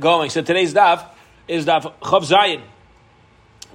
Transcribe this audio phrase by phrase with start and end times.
[0.00, 0.30] going.
[0.30, 1.06] So today's daf
[1.48, 2.62] is daf Chav Zayin.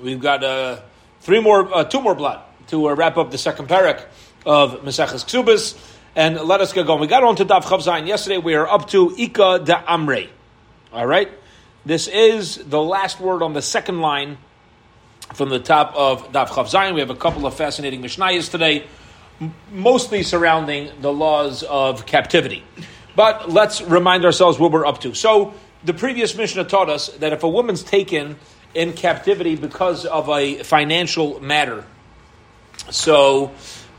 [0.02, 0.82] We've got uh,
[1.22, 4.04] three more, uh, two more blood to uh, wrap up the second parak
[4.46, 5.78] of Maseches Ksubis,
[6.16, 7.02] and let us get going.
[7.02, 8.38] We got on to daf Chav Zayin yesterday.
[8.38, 10.30] We are up to Ika da Amre.
[10.94, 11.30] All right,
[11.86, 14.38] this is the last word on the second line
[15.34, 16.94] from the top of daf Chav Zayin.
[16.94, 18.86] We have a couple of fascinating mishnayos today,
[19.72, 22.64] mostly surrounding the laws of captivity.
[23.16, 25.14] But let's remind ourselves what we're up to.
[25.14, 28.38] So the previous Mishnah taught us that if a woman's taken
[28.74, 31.86] in captivity because of a financial matter,
[32.90, 33.52] so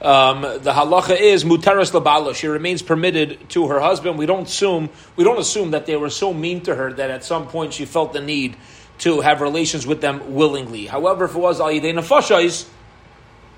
[0.02, 2.34] um, the halacha is mutaras labala.
[2.34, 4.18] She remains permitted to her husband.
[4.18, 7.24] We don't assume we don't assume that they were so mean to her that at
[7.24, 8.56] some point she felt the need
[8.98, 10.86] to have relations with them willingly.
[10.86, 12.68] However, if it was al yidei nefashais,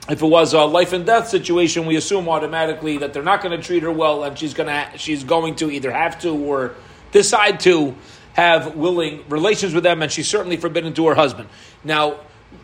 [0.08, 3.56] if it was a life and death situation, we assume automatically that they're not going
[3.56, 6.74] to treat her well, and she's going to she's going to either have to or
[7.12, 7.94] decide to
[8.34, 11.48] have willing relations with them, and she's certainly forbidden to her husband.
[11.84, 12.16] Now,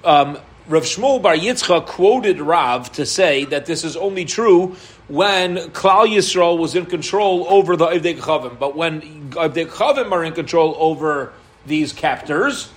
[0.05, 0.39] um,
[0.69, 4.77] Rav Shmuel Bar Yitzchak quoted Rav to say that this is only true
[5.09, 10.23] when Klal Yisrael was in control over the Ivdei Chavim, but when Ivdei Chavim are
[10.23, 11.33] in control over
[11.67, 12.71] these captors,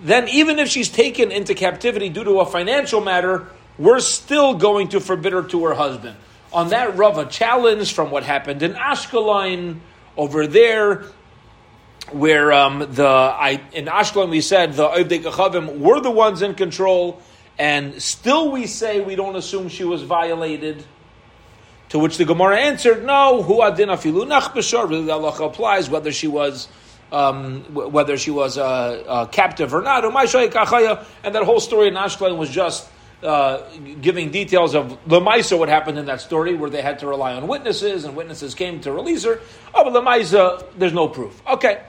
[0.00, 3.46] then even if she's taken into captivity due to a financial matter,
[3.78, 6.16] we're still going to forbid her to her husband.
[6.52, 9.80] On that Rav, a challenge from what happened in Ashkelon
[10.16, 11.04] over there,
[12.12, 16.54] where um, the I, in Ashkelon we said the Ovdei Kachavim were the ones in
[16.54, 17.20] control,
[17.58, 20.84] and still we say we don't assume she was violated.
[21.90, 26.12] To which the Gemara answered, "No, hu adin afilu nachbeshar." Really, the halacha applies whether
[26.12, 26.68] she was.
[27.10, 32.36] Um, whether she was uh, uh, captive or not, and that whole story in Ashkelon
[32.36, 32.86] was just
[33.22, 33.62] uh,
[34.00, 37.34] giving details of the Lemaisa, what happened in that story, where they had to rely
[37.34, 39.40] on witnesses, and witnesses came to release her.
[39.74, 41.40] Oh, but the Lemaisa, there's no proof.
[41.48, 41.82] Okay,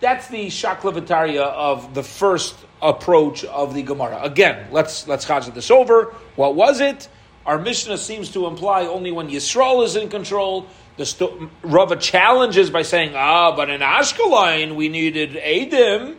[0.00, 4.20] that's the shaklavataria of the first approach of the Gemara.
[4.22, 6.14] Again, let's let's chazit this over.
[6.34, 7.08] What was it?
[7.46, 10.66] Our Mishnah seems to imply only when Yisrael is in control.
[10.96, 16.16] The sto- Rava challenges by saying, ah, but in Ashkelon we needed Adim,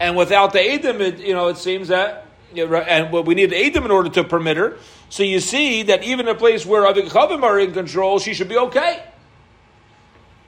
[0.00, 3.90] and without the Adim, it, you know, it seems that and we need Adam in
[3.90, 4.78] order to permit her.
[5.10, 8.48] So you see that even a place where Avik Chavim are in control, she should
[8.48, 9.02] be okay.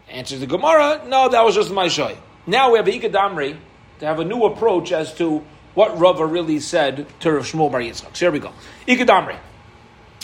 [0.08, 2.16] Answers the Gemara, no, that was just my shay.
[2.46, 3.56] Now we have Ikadamri
[3.98, 7.80] to have a new approach as to what Rava really said to Rav Shmuel Bar
[7.80, 8.16] Yitzchak.
[8.16, 8.52] So here we go.
[8.88, 9.36] Ikadamri.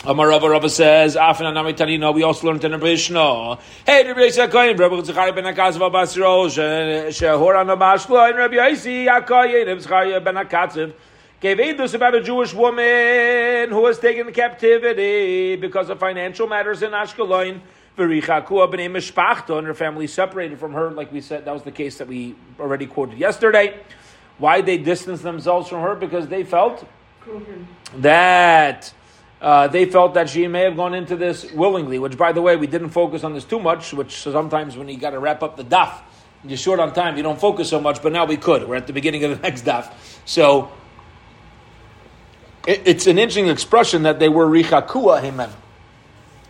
[0.05, 3.57] Amar Rava Rava says, Afin Anami Tanino, we also learned in the Mishnah.
[3.85, 9.65] Hey, Rabbi Yisrael Koyin, Rabbi Tzachari ben Akazav Abasiro, Shehor Anabashlo, and Rabbi Yisi Akoyin,
[9.65, 10.93] Tzachari ben Akatziv,
[11.39, 16.91] gave Edus about a Jewish woman who was taken captivity because of financial matters in
[16.91, 17.61] Ashkelon.
[17.97, 22.35] And her family separated from her, like we said, that was the case that we
[22.59, 23.79] already quoted yesterday.
[24.37, 25.95] Why they distanced themselves from her?
[25.95, 26.87] Because they felt
[27.95, 28.93] that
[29.41, 31.97] uh, they felt that she may have gone into this willingly.
[31.97, 33.93] Which, by the way, we didn't focus on this too much.
[33.93, 36.01] Which sometimes when you got to wrap up the daf,
[36.43, 38.03] you're short on time, you don't focus so much.
[38.03, 38.67] But now we could.
[38.67, 39.91] We're at the beginning of the next daf,
[40.25, 40.71] so
[42.67, 45.49] it, it's an interesting expression that they were richakua himem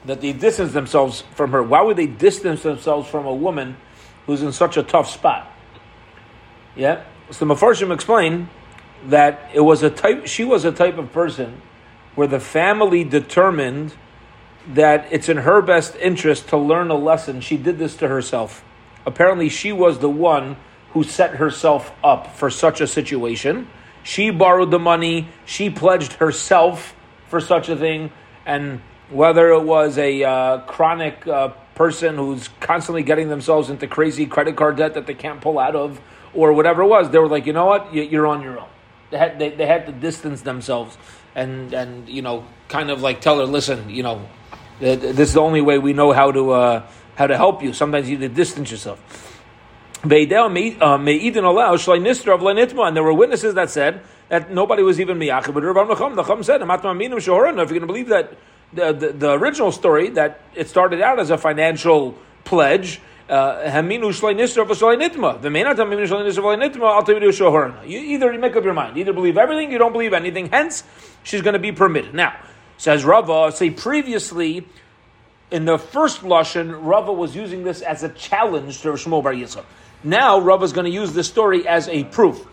[0.07, 1.62] that they distance themselves from her.
[1.62, 3.78] Why would they distance themselves from a woman
[4.25, 5.51] who's in such a tough spot?
[6.75, 7.03] Yeah.
[7.31, 8.50] So Mefarshim explain
[9.07, 10.28] that it was a type.
[10.28, 11.62] She was a type of person
[12.16, 13.94] where the family determined
[14.69, 17.41] that it's in her best interest to learn a lesson.
[17.41, 18.63] She did this to herself.
[19.06, 20.57] Apparently, she was the one
[20.91, 23.68] who set herself up for such a situation.
[24.03, 25.29] She borrowed the money.
[25.45, 26.95] She pledged herself
[27.28, 28.12] for such a thing,
[28.45, 34.25] and whether it was a uh, chronic uh, person who's constantly getting themselves into crazy
[34.25, 36.01] credit card debt that they can't pull out of,
[36.34, 38.68] or whatever it was, they were like, you know what, you're on your own.
[39.09, 40.97] They had, they, they had to distance themselves
[41.35, 44.28] and, and, you know, kind of like tell her, listen, you know,
[44.79, 47.74] this is the only way we know how to, uh, how to help you.
[47.74, 49.00] Sometimes you need to distance yourself.
[50.03, 51.07] Uh, and
[52.95, 55.54] there were witnesses that said that nobody was even miyachid.
[55.54, 58.38] But Rav Nachum said, "If you're going to believe that
[58.74, 63.00] the, the, original story that it started out as a financial pledge.
[63.30, 63.81] Uh,
[67.86, 70.50] you either make up your mind, either believe everything, you don't believe anything.
[70.50, 70.84] Hence,
[71.24, 72.14] she's going to be permitted.
[72.14, 72.40] Now,
[72.78, 74.66] says Rava, say previously
[75.52, 79.66] in the first lashon, Rava was using this as a challenge to Shmuel Bar Yitzchak.
[80.04, 82.46] Now, Rava is going to use this story as a proof.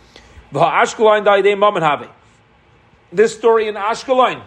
[3.12, 4.42] This story in Ashkelon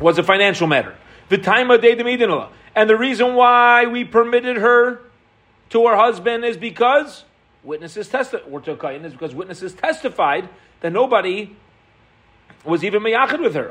[0.00, 0.96] was a financial matter.
[1.28, 2.50] The time of day demidinala.
[2.74, 5.00] And the reason why we permitted her
[5.70, 7.24] to her husband is because
[7.62, 10.48] Witnesses testified, or to Kayin is because witnesses testified
[10.80, 11.54] that nobody
[12.64, 13.70] was even miyachid with her.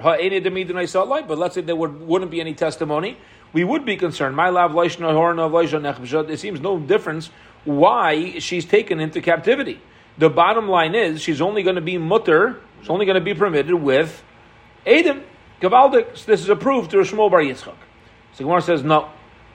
[1.27, 3.17] But let's say there would, wouldn't be any testimony.
[3.51, 4.35] We would be concerned.
[4.35, 7.31] My love, It seems no difference
[7.65, 9.81] why she's taken into captivity.
[10.19, 13.33] The bottom line is she's only going to be mutter, she's only going to be
[13.33, 14.21] permitted with
[14.85, 15.23] Adam.
[15.59, 16.25] Gavaldik.
[16.25, 17.75] This is approved to Shmuel Bar Yitzchak.
[18.33, 19.09] So Gemara says, no.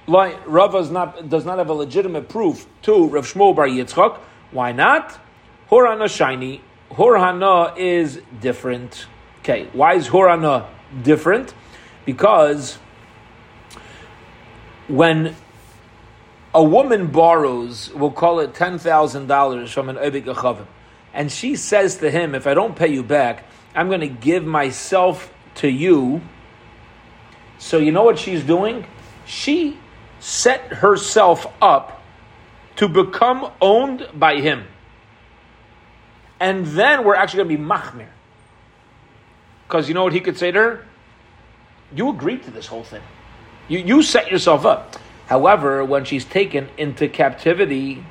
[0.07, 4.19] Rava not, does not have a legitimate proof to Rav Shmuel Bar Yitzchak.
[4.51, 5.19] Why not?
[5.71, 6.63] Horana shiny.
[6.91, 9.07] Horana is different.
[9.41, 10.67] Okay, why is Horana
[11.03, 11.55] different?
[12.05, 12.79] Because
[14.89, 15.35] when
[16.55, 20.67] a woman borrows, we'll call it $10,000 from an Achavim,
[21.13, 24.45] and she says to him, if I don't pay you back, I'm going to give
[24.45, 26.21] myself to you.
[27.59, 28.87] So you know what she's doing?
[29.27, 29.79] She
[30.21, 32.03] set herself up
[32.77, 34.67] to become owned by him.
[36.41, 38.09] And then we're actually going to be machmir.
[39.67, 40.87] Because you know what he could say to her?
[41.95, 43.03] You agreed to this whole thing.
[43.69, 44.97] You, you set yourself up.
[45.27, 48.05] However, when she's taken into captivity,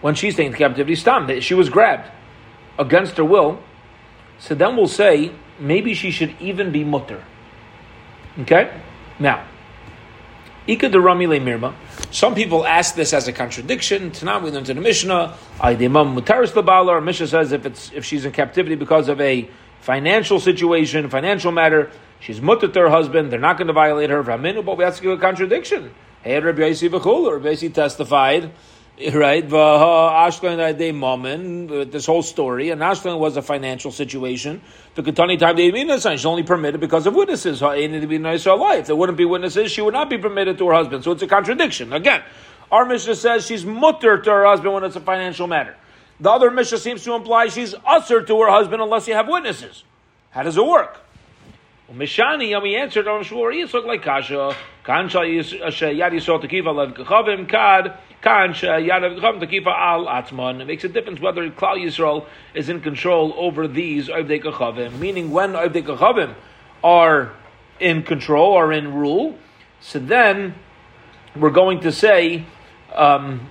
[0.00, 1.28] when she's taken into captivity, stop.
[1.40, 2.10] She was grabbed
[2.78, 3.60] against her will.
[4.38, 5.32] So then we'll say
[5.62, 7.24] maybe she should even be mutter.
[8.40, 8.70] Okay?
[9.18, 9.46] Now,
[10.66, 11.74] Ika Rami Mirma.
[12.10, 14.10] Some people ask this as a contradiction.
[14.10, 18.24] Tanam, we learned in the Mishnah, Aidimam Mutaris Labala, Mishnah says if it's if she's
[18.24, 19.48] in captivity because of a
[19.80, 24.22] financial situation, financial matter, she's mutter to her husband, they're not going to violate her.
[24.22, 25.92] But we have to give a contradiction.
[26.22, 28.52] Hey, Rabbi Yossi Rabbi Yossi testified
[29.14, 29.44] right?
[29.44, 34.60] Uh, Ashkelon uh, uh, this whole story, and Ashkelon was a financial situation.
[34.94, 37.62] The Ketani time they she's only permitted because of witnesses.
[37.62, 41.04] If there wouldn't be witnesses, she would not be permitted to her husband.
[41.04, 41.92] So it's a contradiction.
[41.92, 42.22] Again,
[42.70, 45.74] our Mishnah says she's mutter to her husband when it's a financial matter.
[46.20, 49.82] The other Mishnah seems to imply she's usher to her husband unless you have witnesses.
[50.30, 51.00] How does it work?
[51.92, 57.98] Mishani, we answered on Shmuel Yitzchak like Kasha, Kan Yad Yisrael Tekiva Lev Kechavim Kad,
[58.20, 60.60] Kan Yad Kechavim Tekiva Al Atman.
[60.60, 65.30] It makes a difference whether Klal Yisrael is in control over these Ovdei Kechavim, meaning
[65.30, 66.34] when Ovdei Kechavim
[66.82, 67.32] are
[67.78, 69.38] in control or in rule,
[69.80, 70.54] so then
[71.36, 72.44] we're going to say
[72.94, 73.48] um,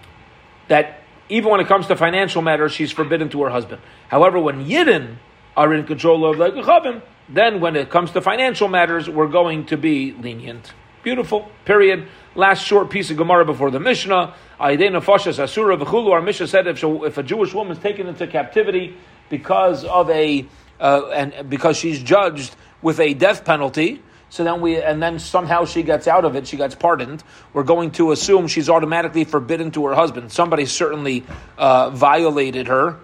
[0.67, 3.81] that even when it comes to financial matters, she's forbidden to her husband.
[4.09, 5.15] However, when Yidden
[5.55, 9.65] are in control of the Kechavim, then, when it comes to financial matters, we're going
[9.67, 10.73] to be lenient.
[11.03, 11.49] Beautiful.
[11.65, 12.07] Period.
[12.35, 14.35] Last short piece of Gemara before the Mishnah.
[14.59, 15.75] Asura
[16.11, 18.95] Our Mishnah said if, if a Jewish woman is taken into captivity
[19.29, 20.45] because of a
[20.79, 25.65] uh, and because she's judged with a death penalty, so then we and then somehow
[25.65, 27.23] she gets out of it, she gets pardoned.
[27.53, 30.31] We're going to assume she's automatically forbidden to her husband.
[30.31, 31.23] Somebody certainly
[31.57, 32.99] uh, violated her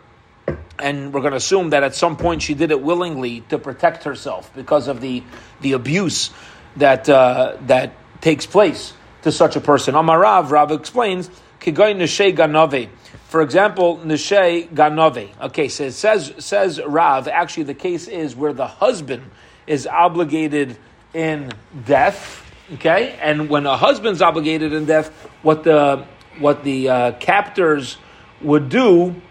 [0.79, 4.03] and we're going to assume that at some point she did it willingly to protect
[4.03, 5.23] herself because of the
[5.61, 6.29] the abuse
[6.77, 8.93] that uh, that takes place
[9.23, 9.95] to such a person.
[9.95, 11.29] Amarav Rav explains
[11.59, 12.89] kigoy neshe ganove.
[13.27, 15.29] For example, neshe ganove.
[15.41, 17.27] Okay, so it says says Rav.
[17.27, 19.23] Actually, the case is where the husband
[19.65, 20.77] is obligated
[21.13, 21.51] in
[21.85, 22.43] death.
[22.75, 25.09] Okay, and when a husband's obligated in death,
[25.41, 26.05] what the
[26.39, 27.97] what the uh, captors
[28.41, 29.21] would do.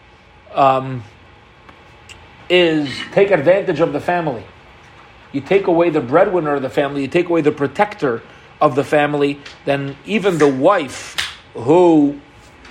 [0.53, 1.03] Um,
[2.49, 4.45] is take advantage of the family.
[5.33, 8.23] You take away the breadwinner of the family, you take away the protector
[8.61, 11.17] of the family, then even the wife
[11.55, 12.21] who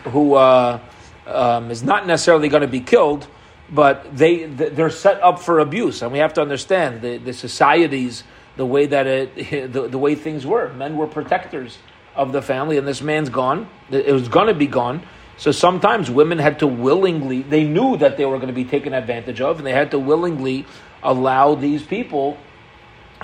[0.06, 0.80] who uh,
[1.26, 3.28] um, is not necessarily going to be killed,
[3.70, 8.24] but they they're set up for abuse, and we have to understand the, the societies,
[8.56, 9.36] the way that it,
[9.74, 10.72] the, the way things were.
[10.74, 11.78] Men were protectors
[12.16, 13.68] of the family, and this man's gone.
[13.92, 15.02] It was going to be gone.
[15.38, 18.94] So sometimes women had to willingly, they knew that they were going to be taken
[18.94, 20.66] advantage of, and they had to willingly
[21.10, 22.38] allow these people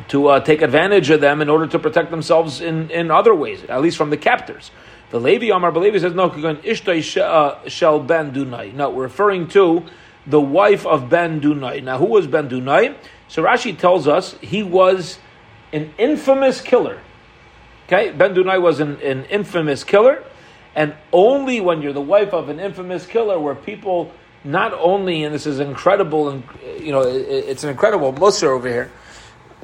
[0.07, 3.63] to uh, take advantage of them in order to protect themselves in, in other ways,
[3.65, 4.71] at least from the captors.
[5.09, 8.73] The Levi Amar Levi says, no, Ishtai uh, Ben Dunai.
[8.73, 9.83] No, we're referring to
[10.25, 11.83] the wife of Ben Dunai.
[11.83, 12.95] Now, who was Ben Dunai?
[13.27, 15.19] So Rashi tells us he was
[15.73, 17.01] an infamous killer.
[17.87, 20.23] Okay, Ben Dunai was an, an infamous killer
[20.75, 24.11] and only when you're the wife of an infamous killer, where people
[24.43, 26.43] not only, and this is incredible, and
[26.79, 28.91] you know, it, it's an incredible musr over here.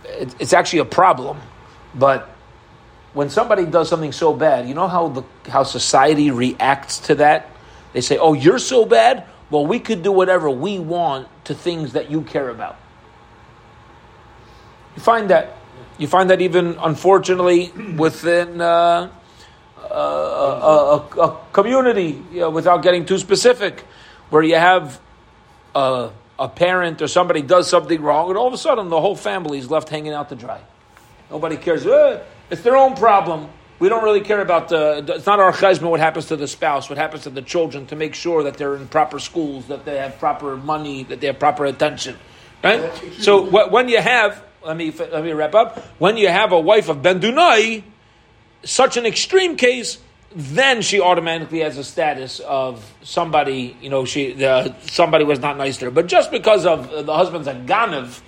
[0.05, 1.39] It, it's actually a problem,
[1.95, 2.29] but
[3.13, 7.49] when somebody does something so bad, you know how the how society reacts to that.
[7.93, 9.25] They say, "Oh, you're so bad.
[9.49, 12.77] Well, we could do whatever we want to things that you care about."
[14.95, 15.57] You find that
[15.97, 18.61] you find that even unfortunately within.
[18.61, 19.09] Uh,
[19.89, 23.85] a, a, a community, you know, without getting too specific,
[24.29, 24.99] where you have
[25.75, 29.15] a, a parent or somebody does something wrong, and all of a sudden the whole
[29.15, 30.61] family is left hanging out to dry.
[31.29, 31.85] Nobody cares.
[31.85, 32.19] Eh,
[32.49, 33.49] it's their own problem.
[33.79, 35.05] We don't really care about the.
[35.07, 37.95] It's not our chesed what happens to the spouse, what happens to the children, to
[37.95, 41.37] make sure that they're in proper schools, that they have proper money, that they have
[41.37, 42.17] proper attention.
[42.63, 42.91] Right.
[43.19, 45.77] So when you have, let me let me wrap up.
[45.99, 47.83] When you have a wife of Ben Dunai,
[48.63, 49.99] such an extreme case,
[50.35, 53.77] then she automatically has a status of somebody.
[53.81, 55.91] You know, she the, somebody was not nice to her.
[55.91, 58.21] But just because of the husband's a ganav,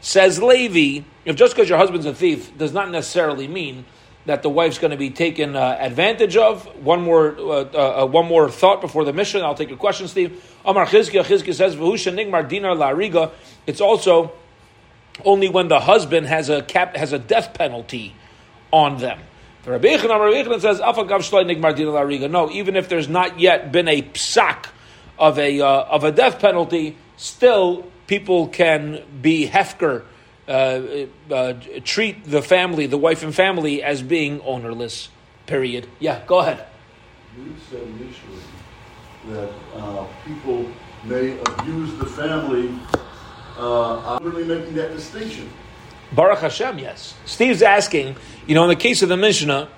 [0.00, 3.84] says Levi, if just because your husband's a thief does not necessarily mean
[4.26, 6.66] that the wife's going to be taken uh, advantage of.
[6.84, 9.42] One more, uh, uh, uh one more thought before the mission.
[9.42, 10.44] I'll take your question, Steve.
[10.64, 13.30] Amar Chizkiah, Chizkiah says, "V'husha nigmar dinar la'ariga."
[13.66, 14.32] It's also
[15.24, 18.14] only when the husband has a cap has a death penalty
[18.72, 19.20] on them.
[19.66, 23.88] Rabbi Yechon says, "Afagav shloi nigmar dinar la'ariga." No, even if there's not yet been
[23.88, 24.66] a psak
[25.18, 30.04] of a uh, of a death penalty, still people can be hefker
[30.48, 30.80] uh,
[31.30, 31.54] uh,
[31.84, 35.08] treat the family, the wife and family, as being ownerless.
[35.46, 35.88] Period.
[35.98, 36.64] Yeah, go ahead.
[37.36, 38.40] You said initially
[39.28, 40.70] that uh, people
[41.04, 42.78] may abuse the family.
[43.58, 45.50] Uh, I'm really making that distinction.
[46.12, 47.14] Baruch Hashem, yes.
[47.24, 48.16] Steve's asking,
[48.46, 49.68] you know, in the case of the Mishnah,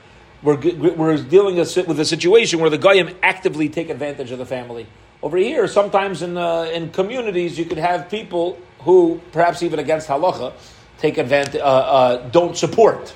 [0.43, 4.87] we're, we're dealing with a situation where the Goyim actively take advantage of the family.
[5.23, 10.07] Over here, sometimes in, uh, in communities, you could have people who, perhaps even against
[10.07, 10.53] halacha,
[10.99, 13.15] take advantage, uh, uh, don't support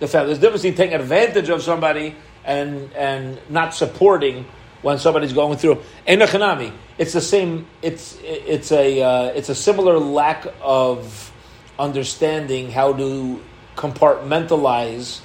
[0.00, 0.28] the family.
[0.28, 4.46] There's a difference between taking advantage of somebody and and not supporting
[4.82, 5.82] when somebody's going through.
[6.06, 7.66] Enochanami, it's the same.
[7.82, 11.32] It's it's a uh, it's a similar lack of
[11.78, 13.40] understanding how to
[13.76, 15.20] compartmentalize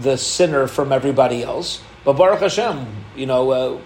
[0.00, 1.82] the sinner from everybody else.
[2.04, 2.86] But Baruch Hashem,
[3.16, 3.80] you know, uh,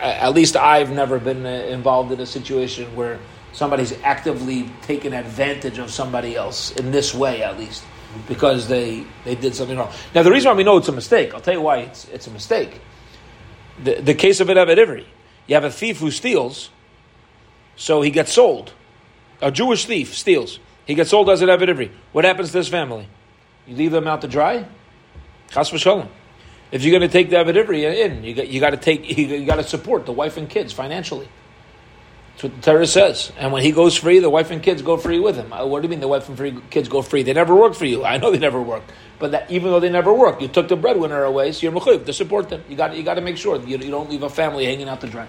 [0.00, 3.18] at least I've never been uh, involved in a situation where
[3.52, 7.82] somebody's actively taken advantage of somebody else in this way, at least,
[8.28, 9.92] because they, they did something wrong.
[10.14, 12.26] Now, the reason why we know it's a mistake, I'll tell you why it's, it's
[12.26, 12.80] a mistake.
[13.82, 15.06] The, the case of Eved Ivri,
[15.46, 16.70] you have a thief who steals,
[17.76, 18.72] so he gets sold.
[19.40, 20.58] A Jewish thief steals.
[20.86, 21.90] He gets sold as an Ivri.
[22.12, 23.08] What happens to his family?
[23.66, 24.66] You leave them out to dry?
[25.50, 26.08] Chas v'shalom.
[26.72, 29.18] If you're going to take the Eved Ivri in, you got, you got to take,
[29.18, 31.28] you got to support the wife and kids financially.
[32.40, 33.32] That's what the Torah says.
[33.36, 35.52] And when he goes free, the wife and kids go free with him.
[35.52, 37.22] Uh, what do you mean the wife and free kids go free?
[37.22, 38.04] They never work for you.
[38.04, 38.82] I know they never work,
[39.18, 42.06] But that, even though they never work, you took the breadwinner away, so you're mechuyev
[42.06, 42.64] to support them.
[42.68, 45.02] You got you got to make sure you, you don't leave a family hanging out
[45.02, 45.26] to dry.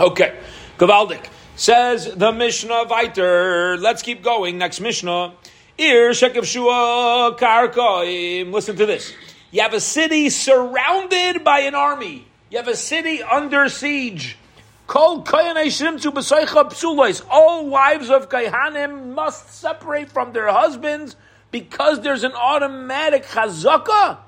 [0.00, 0.38] Okay,
[0.78, 1.26] Gavaldik
[1.56, 3.78] says the Mishnah Viter.
[3.78, 4.56] Let's keep going.
[4.56, 5.34] Next Mishnah.
[5.78, 8.52] Ir Shekev Shua Karkoim.
[8.52, 9.14] Listen to this.
[9.52, 12.26] You have a city surrounded by an army.
[12.50, 14.36] You have a city under siege.
[14.88, 15.80] All wives
[18.10, 21.14] of Kaihanim must separate from their husbands
[21.52, 24.18] because there's an automatic chazaka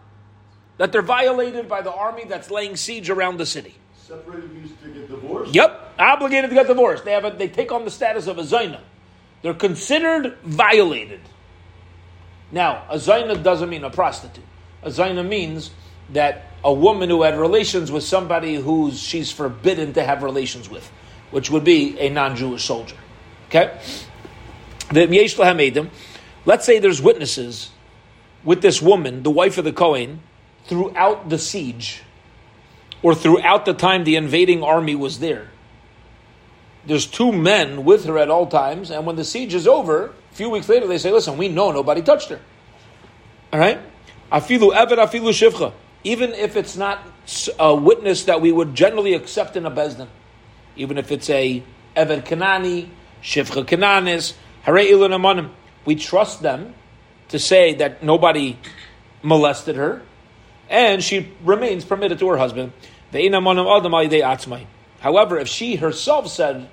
[0.77, 3.75] that they're violated by the army that's laying siege around the city.
[3.97, 5.53] Separated means to get divorced?
[5.55, 7.05] Yep, obligated to get divorced.
[7.05, 8.81] They have a, they take on the status of a zaina.
[9.43, 11.21] They're considered violated.
[12.53, 14.45] Now, a zaina doesn't mean a prostitute.
[14.83, 15.71] A zaina means
[16.13, 20.91] that a woman who had relations with somebody who she's forbidden to have relations with,
[21.31, 22.97] which would be a non-Jewish soldier.
[23.49, 23.79] Okay?
[26.47, 27.71] Let's say there's witnesses
[28.43, 30.21] with this woman, the wife of the Kohen,
[30.65, 32.03] throughout the siege,
[33.03, 35.49] or throughout the time the invading army was there.
[36.87, 40.51] There's two men with her at all times, and when the siege is over, few
[40.51, 42.41] weeks later they say, "Listen, we know nobody touched her."
[43.53, 43.79] All right,
[44.33, 45.73] afilu evet afilu shivcha
[46.05, 46.99] even if it's not
[47.59, 50.09] a witness that we would generally accept in a bezdin,
[50.77, 51.63] even if it's a
[51.97, 52.89] Eved Kanani,
[53.23, 55.51] Shivcha Kananis, Hare Amanim,
[55.85, 56.75] we trust them
[57.29, 58.57] to say that nobody
[59.23, 60.03] molested her,
[60.69, 62.73] and she remains permitted to her husband.
[65.01, 66.69] However, if she herself said,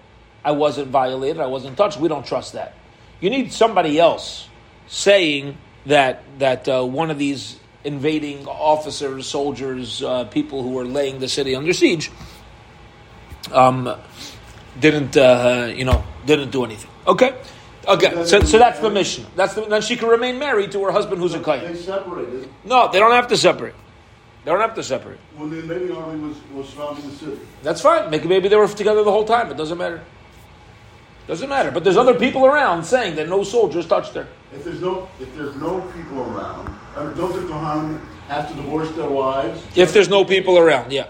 [0.46, 2.74] I wasn't violated, I wasn't touched, we don't trust that.
[3.20, 4.48] You need somebody else
[4.88, 11.20] saying that that uh, one of these invading officers, soldiers, uh, people who were laying
[11.20, 12.12] the city under siege,
[13.52, 13.96] um,
[14.80, 16.92] didn't uh, you know didn't do anything.
[17.08, 17.36] Okay,
[17.88, 18.26] okay.
[18.26, 19.26] So, so that's the mission.
[19.36, 21.74] That's the, then she can remain married to her husband who's a kayan.
[21.74, 22.50] They separated.
[22.66, 23.76] No, they don't have to separate.
[24.44, 25.20] They don't have to separate.
[25.36, 27.40] When the invading army was, was surrounding the city.
[27.64, 28.10] That's fine.
[28.10, 29.52] Maybe, maybe they were together the whole time.
[29.52, 30.02] It doesn't matter.
[31.28, 31.72] Doesn't matter.
[31.72, 34.28] But there's other people around saying that no soldiers touched her.
[34.54, 39.10] if there's no if there's no people around, don't the Kohanim have to divorce their
[39.10, 39.62] wives?
[39.76, 41.08] If there's no people around, yeah.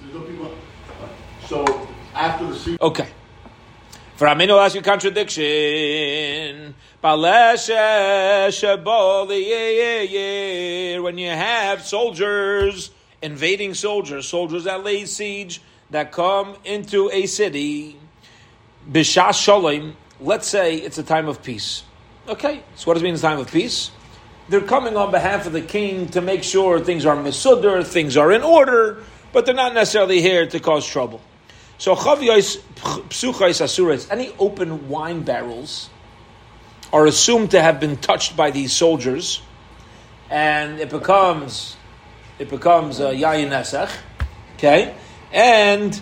[0.00, 0.54] There's no people.
[1.46, 2.78] So after the season.
[2.80, 3.08] Okay.
[4.16, 6.74] For Aminu ask you contradiction.
[11.02, 12.90] When you have soldiers,
[13.22, 17.96] invading soldiers, soldiers that lay siege, that come into a city,
[18.90, 21.82] Bishas Shalom, let's say it's a time of peace.
[22.26, 23.90] Okay, so what does it mean it's time of peace?
[24.48, 28.32] They're coming on behalf of the king to make sure things are misudder, things are
[28.32, 29.02] in order,
[29.34, 31.20] but they're not necessarily here to cause trouble.
[31.76, 31.94] So
[34.10, 35.90] any open wine barrels
[36.90, 39.42] are assumed to have been touched by these soldiers,
[40.30, 41.76] and it becomes
[42.38, 43.94] it becomes uh, yayin nesach,
[44.54, 44.94] okay,
[45.30, 46.00] and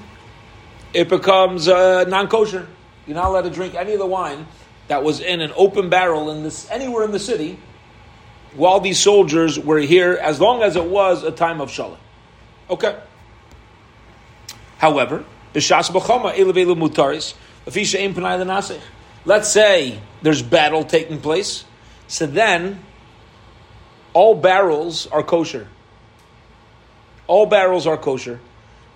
[0.94, 2.68] it becomes uh, non kosher.
[3.06, 4.46] You're not allowed to drink any of the wine
[4.88, 7.58] that was in an open barrel in this anywhere in the city
[8.54, 11.98] while these soldiers were here, as long as it was a time of shalom.
[12.70, 12.98] Okay.
[14.78, 15.24] However,
[19.24, 21.64] Let's say there's battle taking place.
[22.08, 22.84] So then,
[24.12, 25.68] all barrels are kosher.
[27.26, 28.40] All barrels are kosher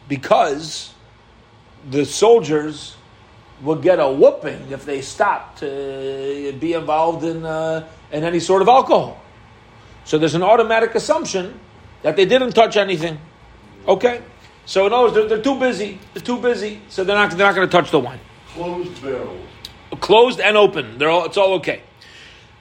[0.09, 0.95] because
[1.89, 2.97] the soldiers
[3.63, 8.63] would get a whooping if they stopped to be involved in, uh, in any sort
[8.63, 9.21] of alcohol.
[10.05, 11.61] So there's an automatic assumption
[12.03, 13.19] that they didn't touch anything.
[13.87, 14.23] Okay?
[14.67, 15.99] So in other words, they're, they're too busy.
[16.15, 18.21] They're too busy, so they're not they're not going to touch the wine.
[18.49, 19.47] Closed barrels.
[20.01, 20.99] Closed and open.
[20.99, 21.25] They're all.
[21.25, 21.83] It's all okay.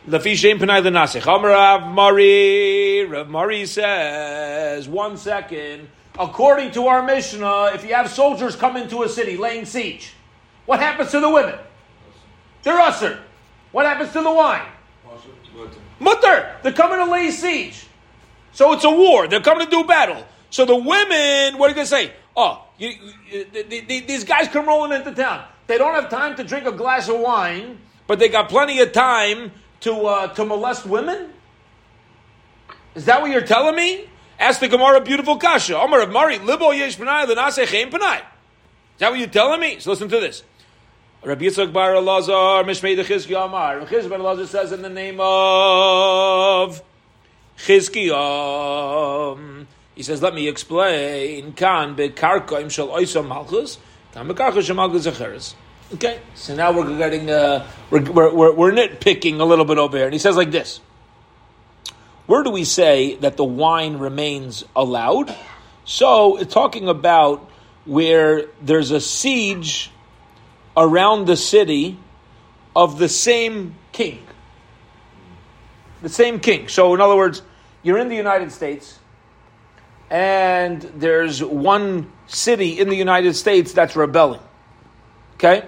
[0.07, 1.25] The fishem penai the nasich.
[1.25, 3.05] Rav Mari.
[3.05, 5.87] Rav Mari says one second.
[6.17, 10.13] According to our Mishnah, if you have soldiers come into a city laying siege,
[10.69, 11.55] what happens to the women?
[12.61, 13.19] They're usher.
[13.71, 14.67] What happens to the wine?
[15.99, 16.57] Mutter.
[16.61, 17.87] They're coming to lay siege.
[18.51, 19.27] So it's a war.
[19.27, 20.23] They're coming to do battle.
[20.51, 22.13] So the women, what are you going to say?
[22.37, 22.93] Oh, you,
[23.31, 23.45] you,
[23.81, 25.43] these guys come rolling into town.
[25.65, 28.91] They don't have time to drink a glass of wine, but they got plenty of
[28.91, 31.33] time to uh, to molest women.
[32.93, 34.07] Is that what you're telling me?
[34.37, 35.79] Ask the Gemara, beautiful kasha.
[35.79, 38.17] Omar of Mari, libo yesh panai l'naseh cheim panai.
[38.19, 39.79] Is that what you're telling me?
[39.79, 40.43] So listen to this.
[41.21, 43.81] Rabbi Yitzchak Bar Elazar, Mishmei the Chizki Amar.
[43.81, 46.81] Chizki Bar Elazar says in the name of
[47.57, 48.07] Chizki.
[49.95, 51.51] He says, let me explain.
[51.51, 53.79] Kan bekarkoim shel oisam malchus,
[54.13, 55.55] kan malchus acheres.
[55.93, 60.05] Okay, so now we're getting, uh, we're, we're, we're nitpicking a little bit over here.
[60.05, 60.79] And he says like this.
[62.27, 65.35] Where do we say that the wine remains allowed?
[65.83, 67.49] So, it's talking about
[67.85, 69.91] where there's a siege
[70.75, 71.97] around the city
[72.75, 74.25] of the same king.
[76.01, 76.67] The same king.
[76.67, 77.41] So, in other words,
[77.83, 78.99] you're in the United States,
[80.09, 84.41] and there's one city in the United States that's rebelling.
[85.35, 85.67] Okay?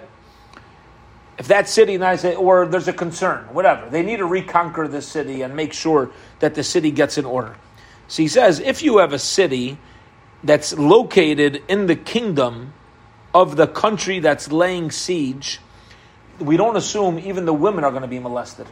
[1.38, 1.98] If that city,
[2.36, 6.10] or there's a concern, whatever, they need to reconquer the city and make sure
[6.40, 7.56] that the city gets in order.
[8.08, 9.78] So he says, if you have a city
[10.44, 12.74] that's located in the kingdom
[13.34, 15.60] of the country that's laying siege,
[16.38, 18.66] we don't assume even the women are going to be molested.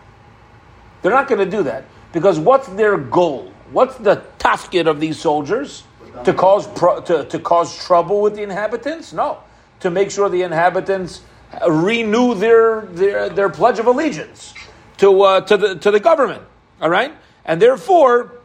[1.03, 3.53] They're not going to do that because what's their goal?
[3.73, 5.85] What's the tafkid of these soldiers?
[6.25, 9.12] To cause pro, to, to cause trouble with the inhabitants?
[9.12, 9.38] No,
[9.79, 11.23] to make sure the inhabitants
[11.68, 14.55] renew their their, their pledge of allegiance
[14.99, 16.42] to uh, to the to the government.
[16.81, 18.40] All right, and therefore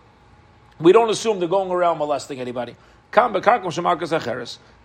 [0.80, 2.76] we don't assume they're going around molesting anybody.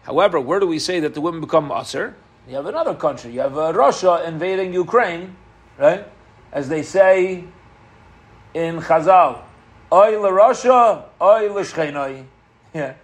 [0.03, 2.17] However, where do we say that the women become usher?
[2.49, 3.33] You have another country.
[3.33, 5.37] You have uh, Russia invading Ukraine,
[5.79, 6.07] right?
[6.53, 7.45] As they say
[8.55, 9.43] in Chazal,
[9.93, 12.25] Oy Russia, oy l'shchenoi.
[12.73, 12.95] Yeah,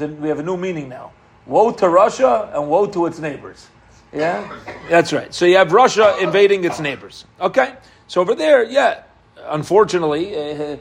[0.00, 1.12] a, we have a new meaning now.
[1.44, 3.68] Woe to Russia and woe to its neighbors.
[4.14, 4.50] Yeah,
[4.88, 5.32] that's right.
[5.34, 7.26] So you have Russia invading its neighbors.
[7.38, 7.74] Okay,
[8.06, 9.02] so over there, yeah.
[9.44, 10.76] Unfortunately, uh,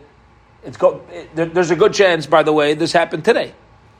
[0.63, 3.53] it, there, there's a good chance, by the way, this happened today.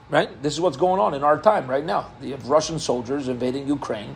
[0.10, 0.42] Right?
[0.42, 2.12] This is what's going on in our time right now.
[2.22, 4.16] You have Russian soldiers invading Ukraine,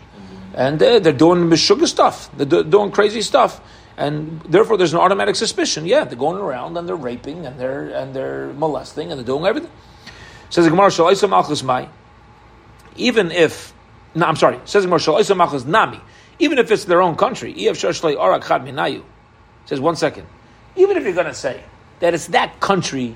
[0.56, 2.36] and uh, they're doing mishuga stuff.
[2.36, 3.62] They're do, doing crazy stuff
[3.98, 5.86] and therefore there's an automatic suspicion.
[5.86, 9.46] Yeah, they're going around and they're raping and they're and they're molesting and they're doing
[9.46, 9.72] everything.
[10.50, 10.92] Says the Gemara,
[12.96, 13.74] even if
[14.16, 16.00] no, I'm sorry, says the Gemara, nami,
[16.40, 18.02] even if it's their own country, says
[19.80, 20.28] one second,
[20.76, 21.64] even if you're going to say
[22.00, 23.16] that it's that country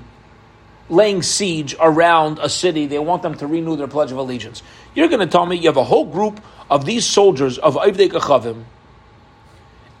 [0.88, 4.62] laying siege around a city, they want them to renew their pledge of allegiance.
[4.94, 8.10] You're going to tell me you have a whole group of these soldiers of Ivdei
[8.10, 8.64] Kachavim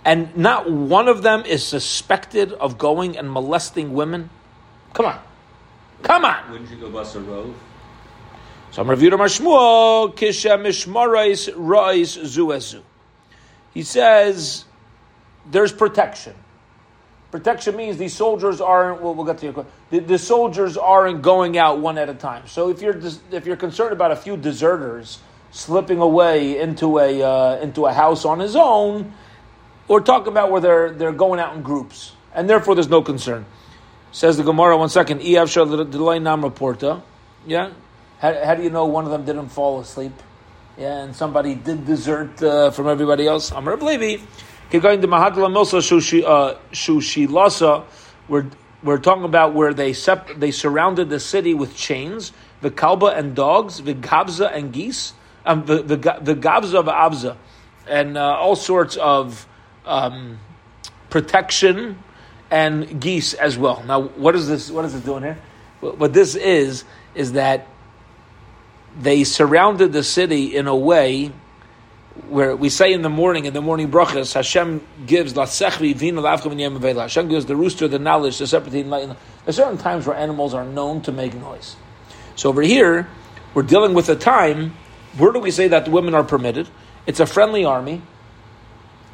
[0.08, 4.30] and not one of them is suspected of going and molesting women?
[4.94, 5.20] Come on.
[6.02, 6.50] Come on.
[6.50, 7.54] Wouldn't you go bust a rove?
[8.70, 12.80] So I'm reviewing Shmuel, Kisha Mishmarais Rais Zuezu.
[13.74, 14.64] He says
[15.50, 16.34] there's protection.
[17.30, 19.02] Protection means these soldiers aren't.
[19.02, 19.72] Well, we'll get to your question.
[19.90, 22.46] The, the soldiers aren't going out one at a time.
[22.46, 22.98] So if you're
[23.30, 25.18] if you're concerned about a few deserters
[25.50, 29.12] slipping away into a uh, into a house on his own,
[29.88, 33.44] we're talking about where they're they're going out in groups, and therefore there's no concern.
[34.10, 34.78] Says the Gemara.
[34.78, 35.18] One second.
[35.18, 37.02] delay nam reporta.
[37.46, 37.72] Yeah.
[38.20, 40.12] How, how do you know one of them didn't fall asleep?
[40.78, 43.50] Yeah, and somebody did desert uh, from everybody else.
[43.50, 44.22] Amar Levi.
[44.70, 45.80] Going to Mahadla Milsa
[46.72, 47.84] Shushilasa,
[48.28, 48.46] we're
[48.82, 53.34] we're talking about where they sep- they surrounded the city with chains, the kalba and
[53.34, 55.14] dogs, the gabza and geese,
[55.46, 57.38] um, the the the gabza of abza,
[57.88, 59.46] and uh, all sorts of
[59.86, 60.38] um,
[61.08, 61.98] protection
[62.50, 63.82] and geese as well.
[63.86, 64.70] Now, what is this?
[64.70, 65.38] What is it doing here?
[65.80, 67.66] What this is is that
[69.00, 71.32] they surrounded the city in a way
[72.28, 76.20] where we say in the morning, in the morning brachas, Hashem gives la lasechvi vina
[76.20, 79.06] lavka Hashem gives the rooster the knowledge to separate light.
[79.06, 81.76] There are certain times where animals are known to make noise.
[82.36, 83.08] So over here,
[83.54, 84.74] we're dealing with a time.
[85.16, 86.68] Where do we say that the women are permitted?
[87.06, 88.02] It's a friendly army.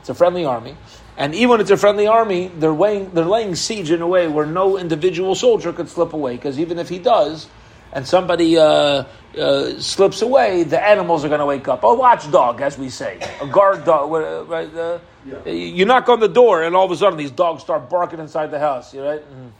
[0.05, 0.77] It's a friendly army,
[1.17, 4.45] and even it's a friendly army, they're weighing, they're laying siege in a way where
[4.45, 6.37] no individual soldier could slip away.
[6.37, 7.49] Because even if he does,
[7.95, 9.05] and somebody uh,
[9.39, 11.85] uh, slips away, the animals are going to wake up.
[11.85, 14.11] A watchdog, as we say, a guard dog.
[14.51, 14.75] Right?
[14.75, 15.51] Uh, yeah.
[15.51, 18.51] You knock on the door, and all of a sudden these dogs start barking inside
[18.51, 18.93] the house.
[18.93, 19.53] You right, and,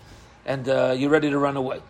[0.45, 1.81] and uh, you're ready to run away.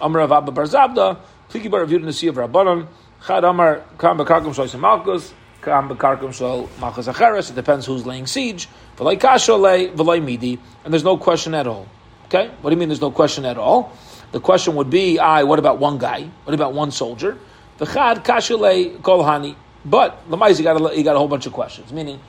[0.00, 1.18] Amar of Abba Barzabda,
[1.50, 2.86] Pliki Bar the Sea of Rabbanon.
[3.26, 5.34] Chad Amar Kam Bekarkum Shlois Malchus.
[5.60, 7.50] Kam Bekarkum Shol Malchus Acheres.
[7.50, 8.68] It depends who's laying siege.
[8.96, 11.88] V'lay Kasholei V'lay Midi, and there's no question at all.
[12.26, 12.88] Okay, what do you mean?
[12.88, 13.92] There's no question at all.
[14.32, 16.28] The question would be, I, what about one guy?
[16.44, 17.38] What about one soldier?
[17.78, 19.56] The chad kashile kol hani.
[19.84, 21.92] But lemais, you got you got a whole bunch of questions.
[21.92, 22.20] Meaning,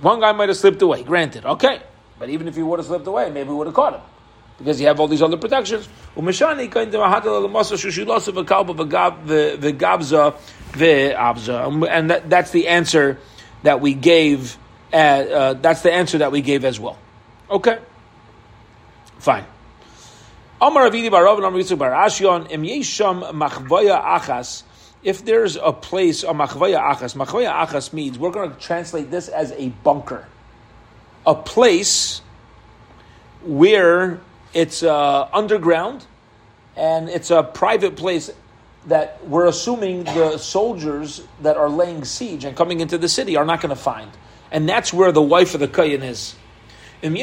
[0.00, 1.02] one guy might have slipped away.
[1.02, 1.82] Granted, okay,
[2.18, 4.02] but even if he would have slipped away, maybe we would have caught him
[4.60, 5.88] because you have all these other protections.
[6.16, 6.26] And
[12.10, 13.18] that, that's the answer
[13.62, 14.58] that we gave.
[14.92, 16.98] Uh, uh, that's the answer that we gave as well.
[17.50, 17.78] Okay,
[19.18, 19.46] fine.
[20.62, 24.62] Amar Avidi Bar Amar Yitzchak Bar Ashyon Im Yesham Machvaya Achas.
[25.02, 29.28] If there's a place, a Machvaya Achas, Machvaya Achas means we're going to translate this
[29.28, 30.26] as a bunker,
[31.26, 32.20] a place
[33.42, 34.20] where
[34.52, 36.04] it's uh, underground
[36.76, 38.30] and it's a private place
[38.86, 43.46] that we're assuming the soldiers that are laying siege and coming into the city are
[43.46, 44.10] not going to find,
[44.50, 46.34] and that's where the wife of the kayan is.
[47.02, 47.16] Then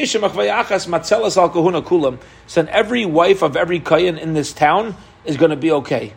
[2.70, 6.14] every wife of every kayan in this town is going to be okay.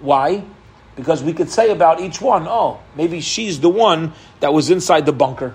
[0.00, 0.44] Why?
[0.96, 5.06] Because we could say about each one, oh, maybe she's the one that was inside
[5.06, 5.54] the bunker.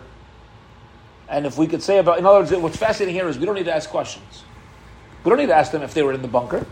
[1.27, 3.55] And if we could say about, in other words, what's fascinating here is we don't
[3.55, 4.43] need to ask questions.
[5.23, 6.65] We don't need to ask them if they were in the bunker.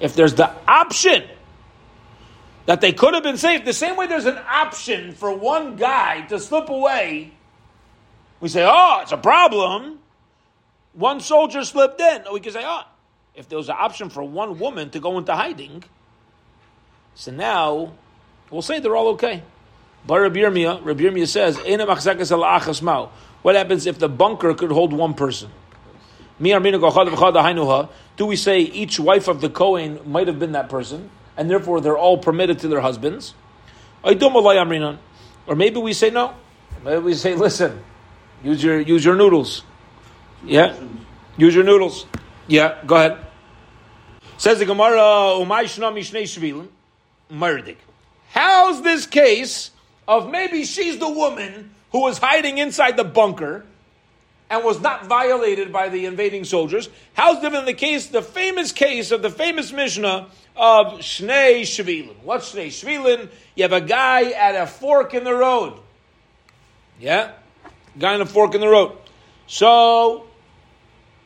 [0.00, 1.24] If there's the option
[2.66, 6.22] that they could have been saved, the same way there's an option for one guy
[6.26, 7.32] to slip away
[8.44, 9.98] we say, oh, it's a problem.
[10.92, 12.24] One soldier slipped in.
[12.30, 12.82] We can say, oh,
[13.34, 15.82] if there was an option for one woman to go into hiding,
[17.14, 17.94] so now
[18.50, 19.42] we'll say they're all okay.
[20.06, 21.56] But Rabbi Yirmiyah says,
[23.40, 25.50] what happens if the bunker could hold one person?
[26.38, 31.80] Do we say each wife of the Kohen might have been that person, and therefore
[31.80, 33.32] they're all permitted to their husbands?
[34.02, 34.14] Or
[35.56, 36.34] maybe we say no.
[36.84, 37.82] Maybe we say, listen,
[38.44, 39.62] Use your use your noodles.
[40.44, 40.76] Yeah,
[41.38, 42.04] use your noodles.
[42.46, 43.18] Yeah, go ahead.
[44.36, 45.38] Says the Gemara,
[47.32, 47.76] Merdik.
[48.28, 49.70] How's this case
[50.06, 53.64] of maybe she's the woman who was hiding inside the bunker
[54.50, 56.90] and was not violated by the invading soldiers?
[57.14, 62.16] How's different the case, the famous case of the famous Mishnah of Shnei Shvilin?
[62.22, 63.30] What's Shnei Shvilin?
[63.54, 65.80] You have a guy at a fork in the road.
[67.00, 67.32] Yeah?
[67.98, 68.96] Guy in a fork in the road.
[69.46, 70.26] So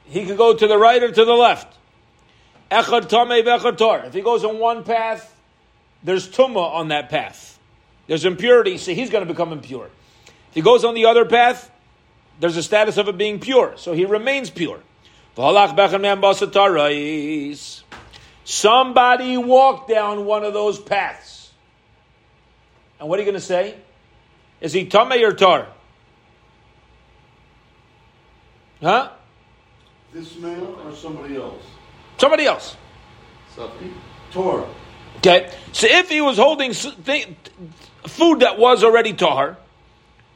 [0.04, 1.74] he could go to the right or to the left.
[2.70, 4.02] Echad tamei v'echad tor.
[4.04, 5.34] If he goes on one path,
[6.02, 7.58] there's tumah on that path.
[8.06, 9.90] There's impurity, so he's going to become impure.
[10.26, 11.70] If he goes on the other path,
[12.40, 14.80] there's a status of it being pure, so he remains pure.
[18.44, 21.52] Somebody walked down one of those paths.
[22.98, 23.76] And what are you going to say?
[24.60, 25.68] Is he tamei or tar?
[28.80, 29.10] Huh?
[30.12, 31.64] This man or somebody else?
[32.16, 32.76] Somebody else.
[34.30, 34.68] Torah.
[35.18, 39.56] Okay, so if he was holding food that was already tar,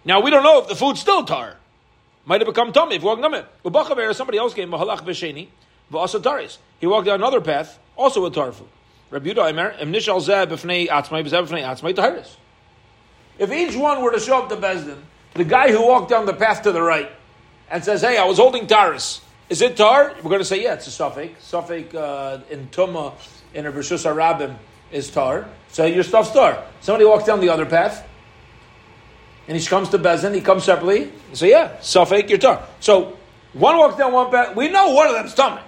[0.05, 1.57] now we don't know if the food's still tar.
[2.25, 3.43] Might have become tummy if walking tummy.
[3.65, 5.49] Ubachaver, somebody else came, Mahalach Vesheni,
[5.93, 6.59] V'asa Taris.
[6.81, 8.69] He walked down another path, also with tar food.
[9.11, 12.37] Rabbi Yudah Emer, Em Nishal Zeh B'fnei Atzmai, B'zeh Atzmai Taris.
[13.39, 14.99] If each one were to show up to Bezdin,
[15.35, 17.11] the guy who walked down the path to the right
[17.73, 19.21] and says, "Hey, I was holding taris.
[19.49, 21.43] Is it tar?" We're going to say, "Yeah, it's a suffix.
[21.43, 23.15] Suffix uh, in tuma
[23.55, 24.57] in a Rishus Arabim
[24.93, 25.49] is tar.
[25.69, 28.07] So your stuff's tar." Somebody walks down the other path,
[29.49, 31.11] and he comes to Bezin, He comes separately.
[31.33, 33.17] So "Yeah, suffix, your tar." So
[33.55, 34.55] one walks down one path.
[34.55, 35.63] We know one of them's tummy,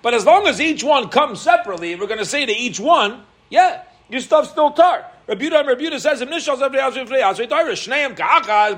[0.00, 3.24] but as long as each one comes separately, we're going to say to each one,
[3.50, 6.20] "Yeah, your stuff's still tar." Rebuta and Rebuta says.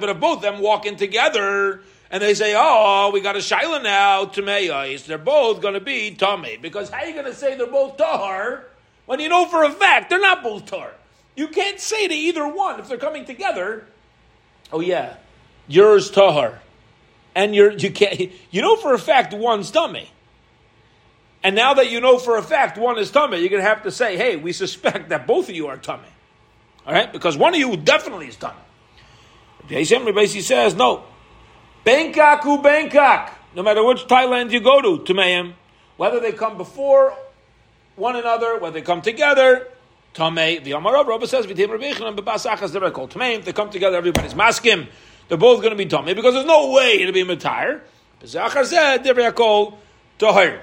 [0.00, 3.82] But if both of them walking together and they say, "Oh, we got a shaila
[3.82, 6.56] now to meyos," they're both going to be tummy.
[6.56, 8.64] Because how are you going to say they're both Tahar
[9.06, 10.92] when you know for a fact they're not both Tahar?
[11.36, 13.86] You can't say to either one if they're coming together.
[14.72, 15.14] Oh yeah,
[15.68, 16.60] yours tahar,
[17.34, 18.30] and you're you can't.
[18.50, 20.10] You know for a fact one's tummy.
[21.42, 23.84] And now that you know for a fact one is tummy, you're going to have
[23.84, 26.08] to say, "Hey, we suspect that both of you are tummy."
[26.86, 28.58] All right, because one of you definitely is tummy.
[29.68, 31.04] Jason basically says, "No,
[31.84, 35.54] Bangkok who Bangkok, no matter which Thailand you go to, Tumeim,
[35.96, 37.14] whether they come before
[37.96, 39.68] one another, whether they come together,
[40.14, 44.88] Tamei, the Amar Rabba says, V'tim Bebasachas, they're called Tamei, they come together, everybody's maskim,
[45.28, 47.24] they're both going to be Tamei, because there's no way it'll be.
[47.24, 49.78] Bezachar said, they're called
[50.18, 50.62] Tahir.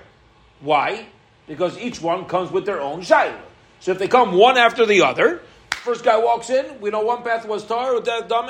[0.60, 1.06] Why?
[1.48, 3.40] Because each one comes with their own Shaila.
[3.80, 7.24] So if they come one after the other, first guy walks in, we know one
[7.24, 8.02] path was Tar,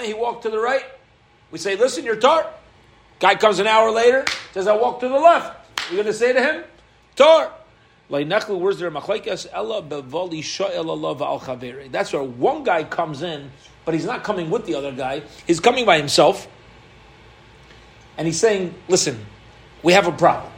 [0.02, 0.86] he walked to the right,
[1.52, 2.50] we say, listen, you're Tar.
[3.20, 5.56] Guy comes an hour later, says, I walk to the left.
[5.90, 6.64] You're going to say to him,
[11.40, 11.92] chaveri.
[11.92, 13.52] That's where one guy comes in,
[13.86, 15.24] but he's not coming with the other guy.
[15.46, 16.48] He's coming by himself,
[18.18, 19.26] and he's saying, "Listen,
[19.84, 20.52] we have a problem.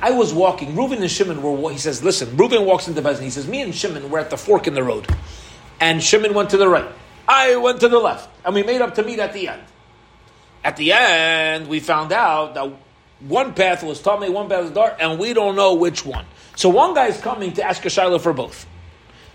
[0.00, 0.76] I was walking.
[0.76, 1.72] Reuben and Shimon were.
[1.72, 3.22] He says, "Listen." Reuben walks into Bezin.
[3.22, 5.08] He says, "Me and Shimon were at the fork in the road,
[5.80, 6.86] and Shimon went to the right.
[7.26, 9.62] I went to the left, and we made up to meet at the end.
[10.64, 12.72] At the end, we found out that
[13.20, 16.24] one path was Tomei, one path was Dar, and we don't know which one.
[16.56, 18.66] So one guy is coming to ask a Shiloh for both.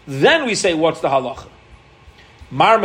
[0.08, 1.48] Then we say, what's the halacha?
[2.52, 2.80] Mar.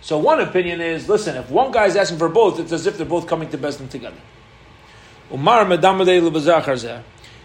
[0.00, 2.96] So one opinion is, listen, if one guy is asking for both, it's as if
[2.96, 4.16] they're both coming to Besdin together.
[5.30, 7.02] Umar medam leila.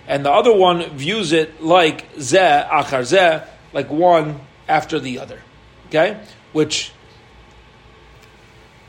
[0.08, 5.42] And the other one views it like zeh achar zeh, like one after the other.
[5.88, 6.20] Okay?
[6.54, 6.92] Which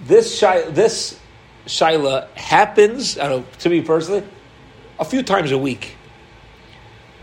[0.06, 1.18] this shy, this
[1.66, 4.24] shaila happens, I don't know, to me personally,
[4.98, 5.96] a few times a week.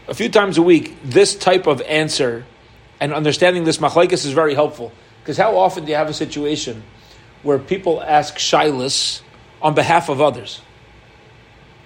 [0.08, 2.46] A few times a week, this type of answer
[3.00, 4.92] and understanding this machlekes is very helpful.
[5.22, 6.84] Because how often do you have a situation
[7.44, 9.22] where people ask shilas
[9.62, 10.62] on behalf of others?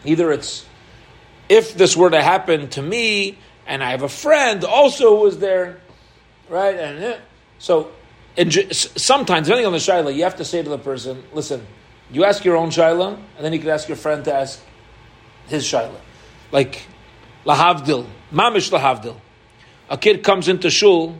[0.06, 0.65] Either it's
[1.49, 5.39] if this were to happen to me, and I have a friend also who was
[5.39, 5.82] there,
[6.47, 6.75] right?
[6.75, 7.17] And eh,
[7.60, 7.91] so,
[8.38, 11.65] and sometimes, depending on the shaila, you have to say to the person, "Listen,
[12.12, 14.60] you ask your own shaila, and then you can ask your friend to ask
[15.48, 16.00] his shaila."
[16.52, 16.84] Like
[17.46, 19.15] lahavdil, mamish lahavdil.
[19.89, 21.17] A kid comes into shul,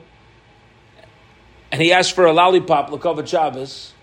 [1.72, 3.94] and he asks for a lollipop, lakovat Shabbos,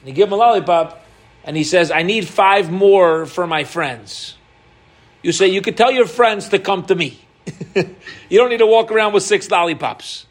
[0.00, 1.04] and you give him a lollipop,
[1.44, 4.36] and he says, "I need five more for my friends."
[5.22, 7.18] You say you could tell your friends to come to me.
[7.74, 10.26] you don't need to walk around with six lollipops.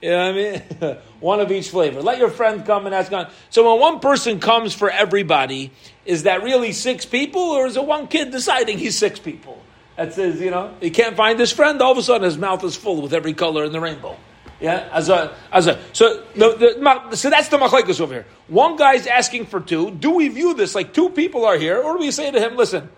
[0.00, 0.98] You know what I mean?
[1.20, 2.02] one of each flavor.
[2.02, 3.12] Let your friend come and ask.
[3.50, 5.72] So when one person comes for everybody,
[6.04, 9.60] is that really six people, or is it one kid deciding he's six people?
[9.96, 11.82] That says, you know, he can't find his friend.
[11.82, 14.16] All of a sudden, his mouth is full with every color in the rainbow.
[14.60, 18.26] Yeah, as a as a so the, the, so that's the machlekes over here.
[18.48, 19.92] One guy's asking for two.
[19.92, 22.56] Do we view this like two people are here, or do we say to him,
[22.56, 22.88] listen,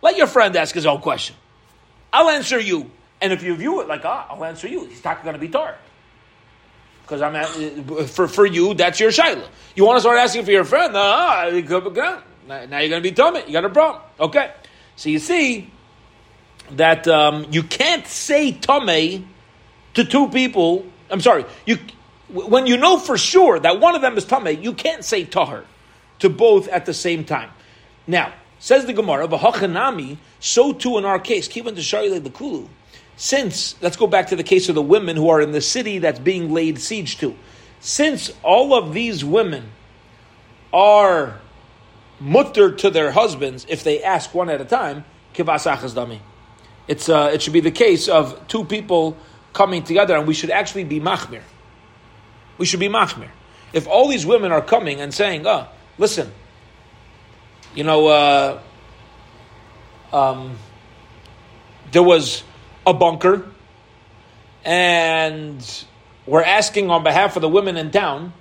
[0.00, 1.34] let your friend ask his own question.
[2.12, 2.90] I'll answer you.
[3.20, 5.48] And if you view it like, ah, I'll answer you, he's not going to be
[5.48, 5.76] tar.
[7.12, 9.46] Because I'm at, for, for you, that's your shaila.
[9.76, 10.94] You want to start asking for your friend?
[10.96, 13.42] Ah, now you're going to be tummy.
[13.46, 14.02] You got a problem.
[14.18, 14.50] Okay.
[14.96, 15.70] So you see
[16.70, 19.28] that um, you can't say tummy
[19.92, 20.86] to two people.
[21.10, 21.44] I'm sorry.
[21.66, 21.76] You
[22.30, 25.64] when you know for sure that one of them is tummy, you can't say tahar
[26.20, 27.50] to both at the same time.
[28.06, 32.68] Now, says the Gemara, "V'hachanami." So too in our case, keeping the shari the kulu.
[33.16, 35.98] Since let's go back to the case of the women who are in the city
[35.98, 37.36] that's being laid siege to.
[37.80, 39.70] Since all of these women
[40.72, 41.40] are
[42.22, 45.04] mutter to their husbands if they ask one at a time.
[46.88, 49.16] It's uh, it should be the case of two people
[49.52, 51.42] coming together, and we should actually be machmir.
[52.58, 53.30] We should be machmir.
[53.72, 56.32] If all these women are coming and saying, "Oh, listen,
[57.74, 58.60] you know, uh,
[60.12, 60.58] um,
[61.92, 62.42] there was
[62.86, 63.46] a bunker,
[64.64, 65.84] and
[66.26, 68.32] we're asking on behalf of the women in town,"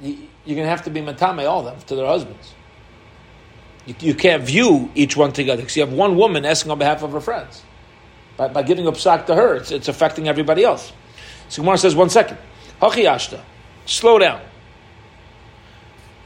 [0.00, 2.54] you're going to have to be matame all them to their husbands.
[3.86, 7.02] You, you can't view each one together because you have one woman asking on behalf
[7.02, 7.62] of her friends.
[8.36, 10.92] By, by giving a psak to her, it's, it's affecting everybody else.
[11.48, 12.38] So Gemara says, one second.
[12.80, 13.40] Hachiyashta.
[13.86, 14.40] Slow down.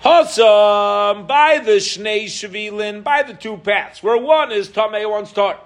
[0.02, 5.58] Hasam, by the Shnei Shvilin, by the two paths, where one is Tameh, one's Tar.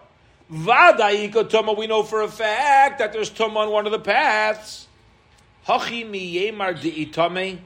[0.50, 4.88] Vadaika Tama, we know for a fact that there's Tama on one of the paths.
[5.66, 7.58] Hachi.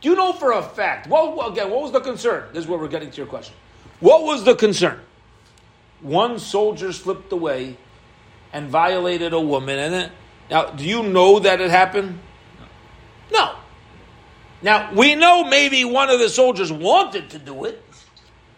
[0.00, 1.08] Do you know for a fact?
[1.08, 2.44] Well, again, what was the concern?
[2.52, 3.54] This is where we're getting to your question.
[3.98, 5.00] What was the concern?
[6.00, 7.76] One soldier slipped away
[8.52, 10.12] and violated a woman, and
[10.50, 12.20] now, do you know that it happened?
[13.32, 13.56] No.
[14.62, 17.82] Now we know maybe one of the soldiers wanted to do it.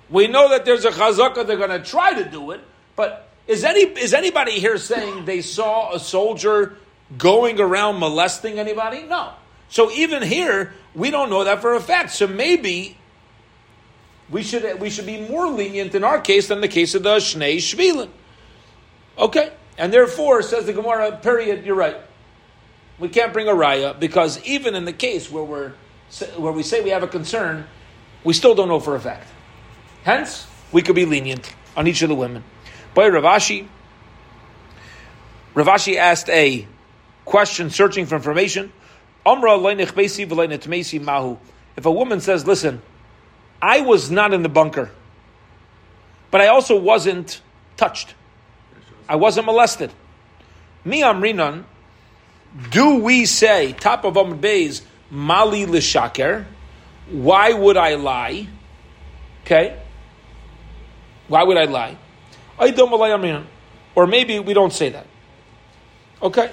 [0.08, 2.60] We know that there's a chazaka they're going to try to do it,
[2.96, 6.76] but is any is anybody here saying they saw a soldier
[7.18, 9.02] going around molesting anybody?
[9.02, 9.32] No.
[9.68, 12.12] So even here, we don't know that for a fact.
[12.12, 12.96] So maybe
[14.30, 17.16] we should we should be more lenient in our case than the case of the
[17.16, 18.08] Shnei Shvilin.
[19.18, 21.16] Okay, and therefore says the Gemara.
[21.16, 21.66] Period.
[21.66, 21.96] You're right.
[23.00, 25.72] We can't bring a raya because even in the case where we're
[26.36, 27.66] where we say we have a concern,
[28.22, 29.26] we still don't know for a fact.
[30.04, 32.44] Hence, we could be lenient on each of the women.
[32.94, 33.66] By Rav Ashi,
[35.54, 36.66] Ravashi asked a
[37.24, 38.72] question searching for information.
[39.26, 42.82] If a woman says, listen,
[43.60, 44.90] I was not in the bunker,
[46.30, 47.40] but I also wasn't
[47.76, 48.14] touched.
[49.08, 49.92] I wasn't molested.
[50.84, 51.64] Mi amrinan,
[52.70, 56.46] do we say, top of Amr Bays, Mali lishaker?
[57.10, 58.48] Why would I lie?
[59.44, 59.76] Okay.
[61.28, 61.96] Why would I lie?
[63.94, 65.06] Or maybe we don't say that.
[66.22, 66.50] Okay.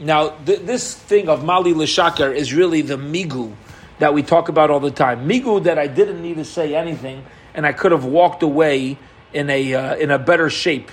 [0.00, 3.54] Now, th- this thing of Mali Lishaker is really the migu
[3.98, 5.28] that we talk about all the time.
[5.28, 8.98] Migu that I didn't need to say anything, and I could have walked away
[9.32, 10.90] in a uh, in a better shape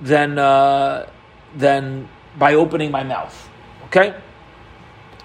[0.00, 1.08] than uh,
[1.56, 3.48] than by opening my mouth.
[3.86, 4.14] Okay,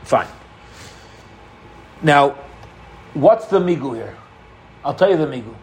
[0.04, 0.28] fine.
[2.02, 2.38] Now,
[3.14, 4.18] what's the migu here?
[4.84, 5.54] I'll tell you the migu.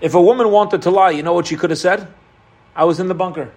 [0.00, 2.12] If a woman wanted to lie, you know what she could have said?
[2.74, 3.52] I was in the bunker.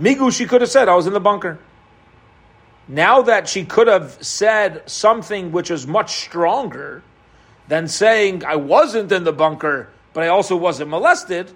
[0.00, 1.58] Migu, she could have said, I was in the bunker.
[2.88, 7.02] Now that she could have said something which is much stronger
[7.68, 11.52] than saying, I wasn't in the bunker, but I also wasn't molested,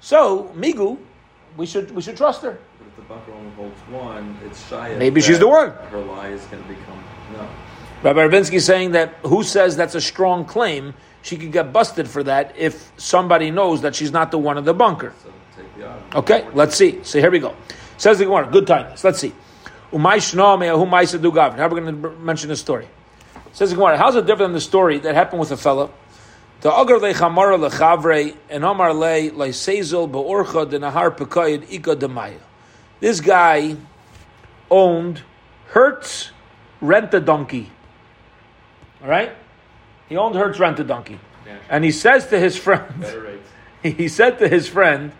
[0.00, 0.98] so, Migu,
[1.56, 2.58] we should, we should trust her.
[2.78, 5.70] But if the bunker only holds one, it's shy Maybe she's the one.
[5.70, 7.02] Her lie is going to become,
[7.32, 7.48] no.
[8.02, 10.94] Rabbi Ravinsky is saying that who says that's a strong claim,
[11.26, 14.64] she could get busted for that if somebody knows that she's not the one in
[14.64, 15.12] the bunker.
[16.14, 17.02] Okay, let's see.
[17.02, 17.56] So here we go.
[17.96, 19.02] Says the Gemara, good timeless.
[19.02, 19.34] Let's see.
[19.90, 20.20] Umay.
[20.36, 22.86] How are we going to mention this story?
[23.52, 25.92] Says the Gemara, how's it different than the story that happened with a fellow?
[26.60, 31.72] The agar le chamara le chavre and amar le le sezel beorcha de nahar pekayid
[31.72, 32.38] ika demaya.
[33.00, 33.76] This guy
[34.70, 35.22] owned
[35.70, 36.30] Hertz
[36.80, 37.72] Rent a Donkey.
[39.02, 39.32] All right?
[40.08, 41.18] He owned Hertz Rent a Donkey.
[41.46, 41.58] Yeah.
[41.68, 43.04] And he says to his friend,
[43.82, 45.12] he said to his friend,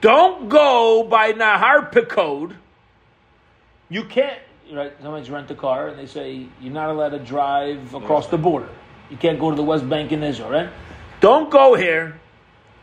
[0.00, 2.56] "Don't go by Nahar Pekod.
[3.88, 4.38] You can't.
[4.72, 4.92] Right?
[5.02, 8.68] Somebody's rent a car, and they say you're not allowed to drive across the border.
[9.10, 10.70] You can't go to the West Bank in Israel, right?
[11.20, 12.20] Don't go here.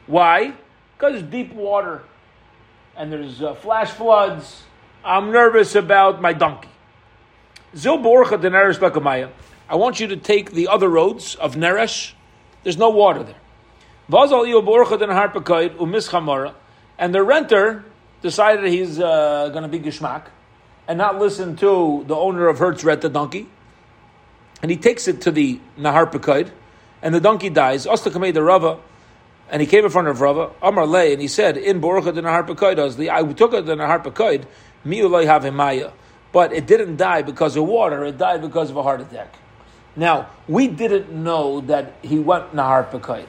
[0.05, 0.53] Why?
[0.97, 2.03] Because it's deep water,
[2.97, 4.63] and there's uh, flash floods.
[5.05, 6.69] I'm nervous about my donkey.
[7.73, 9.29] Zil Borcha de Neresh Bekamaya.
[9.69, 12.13] I want you to take the other roads of Neresh.
[12.63, 13.35] There's no water there.
[16.99, 17.85] And the renter
[18.21, 20.27] decided he's uh, going to be gishmak
[20.87, 23.49] and not listen to the owner of Hertz rent the donkey,
[24.61, 26.51] and he takes it to the nahar pekaid,
[27.01, 27.85] and the donkey dies.
[27.85, 28.79] Osta kamei the
[29.49, 32.23] and he came in front of Rava Amar Le, and he said, "In borcha den
[32.23, 32.47] nahar
[33.09, 34.01] I took it to the nahar
[35.25, 35.93] have.
[36.31, 39.33] But it didn't die because of water; it died because of a heart attack.
[39.97, 43.27] Now we didn't know that he went nahar pekaid.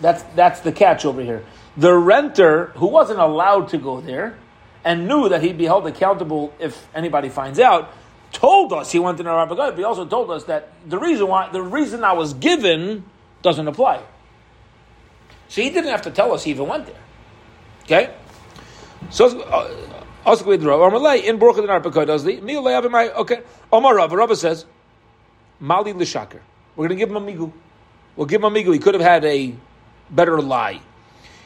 [0.00, 1.44] That's that's the catch over here.
[1.76, 4.38] The renter who wasn't allowed to go there
[4.84, 7.92] and knew that he'd be held accountable if anybody finds out,
[8.32, 11.26] told us he went to Nahar Hapakoid, but he also told us that the reason
[11.28, 13.04] why the reason I was given
[13.42, 14.02] doesn't apply.
[15.48, 16.94] So he didn't have to tell us he even went there.
[17.84, 18.14] Okay?
[19.10, 19.68] So uh,
[20.26, 21.58] in Baruch
[23.16, 23.42] okay.
[23.72, 24.66] Omar Rav Rav says
[25.60, 26.40] Mali l'shaker.
[26.74, 27.52] We're going to give him a migu.
[28.16, 28.72] We'll give him a migu.
[28.72, 29.54] He could have had a
[30.10, 30.80] better lie.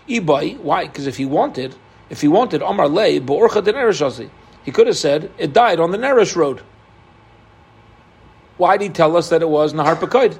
[0.09, 0.87] Ibai, why?
[0.87, 1.75] Because if he wanted,
[2.11, 4.31] if he wanted Omar Lei Borcha Dinar
[4.65, 6.63] he could have said it died on the Nerish road.
[8.57, 10.39] Why did he tell us that it was Nahar Pekoid?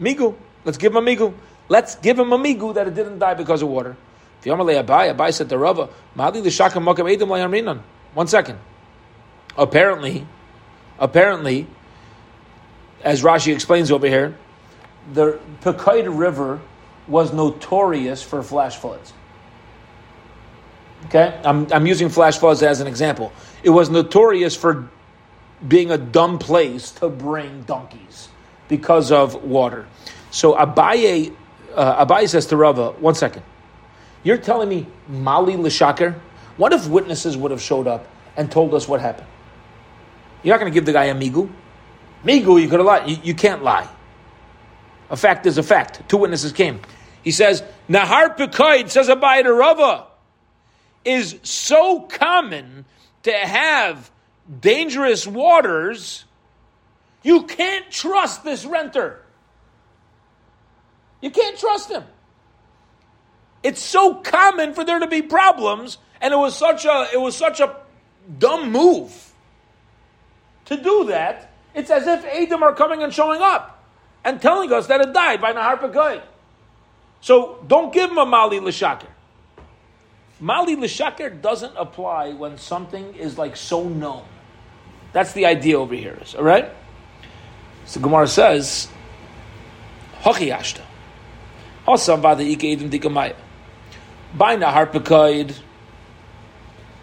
[0.00, 0.34] Migu.
[0.64, 1.32] Let's give him a migu.
[1.68, 3.96] Let's give him a migu that it didn't die because of water.
[4.44, 5.88] Lei abai, said to Rava,
[8.14, 8.58] One second.
[9.56, 10.26] Apparently,
[10.98, 11.66] apparently,
[13.02, 14.36] as Rashi explains over here,
[15.12, 16.60] the Pekoid River
[17.06, 19.12] was notorious for flash floods.
[21.06, 21.40] Okay?
[21.44, 23.32] I'm, I'm using flash floods as an example.
[23.62, 24.88] It was notorious for
[25.66, 28.28] being a dumb place to bring donkeys
[28.68, 29.86] because of water.
[30.30, 31.34] So Abaye,
[31.74, 33.42] uh, Abaye says to Rava, one second.
[34.22, 36.14] You're telling me Mali Lishaker?
[36.56, 39.28] What if witnesses would have showed up and told us what happened?
[40.42, 41.50] You're not going to give the guy a migu.
[42.24, 43.08] Migu, you could lied.
[43.08, 43.88] You, you can't lie.
[45.10, 46.08] A fact is a fact.
[46.08, 46.80] Two witnesses came.
[47.22, 50.06] He says, Nahar Pekoid, says to Rava,
[51.04, 52.84] is so common
[53.22, 54.10] to have
[54.60, 56.24] dangerous waters,
[57.22, 59.22] you can't trust this renter.
[61.20, 62.04] You can't trust him.
[63.62, 67.36] It's so common for there to be problems, and it was such a it was
[67.36, 67.74] such a
[68.38, 69.27] dumb move
[70.68, 71.50] to do that.
[71.74, 73.82] It's as if Adam are coming and showing up
[74.24, 76.22] and telling us that it died by Nahar Pekoid.
[77.20, 79.08] So don't give him a Mali L'Shaker.
[80.40, 84.24] Mali L'Shaker doesn't apply when something is like so known.
[85.12, 86.18] That's the idea over here.
[86.22, 86.70] Is all right.
[87.86, 88.88] So Gemara says,
[90.20, 90.82] "Hochiyashta,
[91.86, 93.34] Hasam vada ikedim dikamaya."
[94.34, 95.56] By Nahar Pekoid,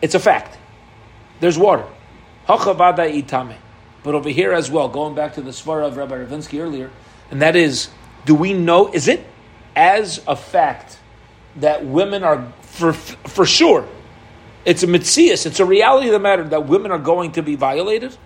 [0.01, 0.57] it's a fact.
[1.39, 1.87] There's water.
[2.47, 3.55] Itame.
[4.03, 6.91] But over here as well, going back to the svara of Rabbi Ravinsky earlier,
[7.31, 7.89] and that is,
[8.25, 8.91] do we know?
[8.93, 9.25] Is it
[9.75, 10.99] as a fact
[11.57, 13.87] that women are for for sure
[14.65, 17.55] it's a mitzias, it's a reality of the matter that women are going to be
[17.55, 18.17] violated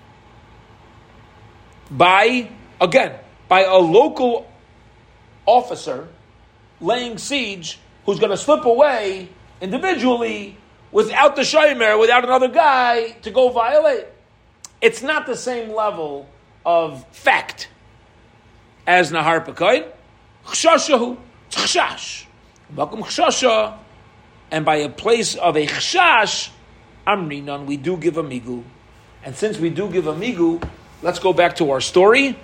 [1.91, 2.49] by,
[2.79, 4.49] again, by a local
[5.45, 6.07] officer
[6.79, 9.27] laying siege who's going to slip away
[9.59, 10.57] individually
[10.91, 14.05] without the shomer, without another guy to go violate.
[14.81, 16.29] It's not the same level
[16.65, 17.69] of fact
[18.87, 19.91] as Nahar Pekoid.
[20.45, 21.17] Chshashahu,
[21.51, 22.25] chshash.
[22.75, 23.77] Welcome chshasha
[24.51, 26.49] and by a place of a chshash,
[27.05, 28.63] amrinan, we do give a migu.
[29.23, 30.63] And since we do give a migu,
[31.01, 32.37] let's go back to our story.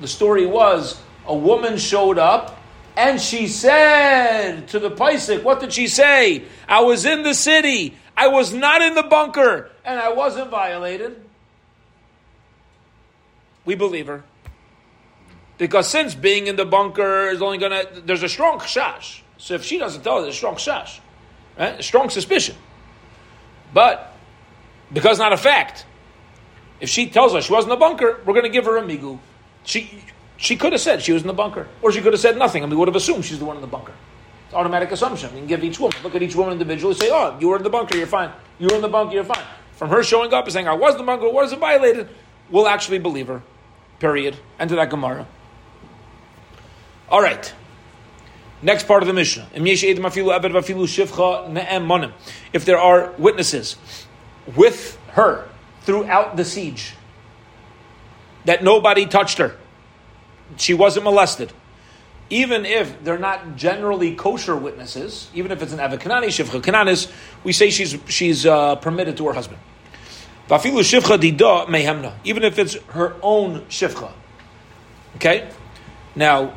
[0.00, 2.59] The story was a woman showed up
[3.00, 6.44] and she said to the Paisik, what did she say?
[6.68, 11.24] I was in the city, I was not in the bunker, and I wasn't violated.
[13.64, 14.22] We believe her.
[15.56, 19.22] Because since being in the bunker is only gonna, there's a strong chash.
[19.38, 21.00] So if she doesn't tell us, there's a strong chash.
[21.58, 21.80] Right?
[21.80, 22.56] A strong suspicion.
[23.72, 24.14] But
[24.92, 25.86] because not a fact,
[26.80, 28.82] if she tells us she wasn't in the bunker, we're going to give her a
[28.82, 29.18] migu.
[29.64, 30.02] She
[30.40, 32.62] she could have said she was in the bunker, or she could have said nothing,
[32.62, 33.92] and we would have assumed she's the one in the bunker.
[34.46, 35.30] It's automatic assumption.
[35.34, 37.62] You can give each woman look at each woman individually, say, "Oh, you were in
[37.62, 38.32] the bunker, you're fine.
[38.58, 39.44] You were in the bunker, you're fine."
[39.76, 42.08] From her showing up and saying, "I was the bunker, wasn't violated,"
[42.50, 43.42] we'll actually believe her.
[43.98, 44.36] Period.
[44.58, 45.26] End of that Gemara.
[47.10, 47.52] All right.
[48.62, 49.46] Next part of the Mishnah.
[52.52, 53.76] If there are witnesses
[54.56, 55.48] with her
[55.82, 56.94] throughout the siege,
[58.46, 59.56] that nobody touched her,
[60.56, 61.52] she wasn't molested,
[62.30, 67.10] even if they're not generally kosher witnesses, even if it's an Avikanani, Shivcha Kananis,
[67.42, 69.58] we say she's, she's uh, permitted to her husband.
[72.24, 74.12] Even if it's her own Shivcha.
[75.16, 75.48] Okay?
[76.14, 76.54] Now,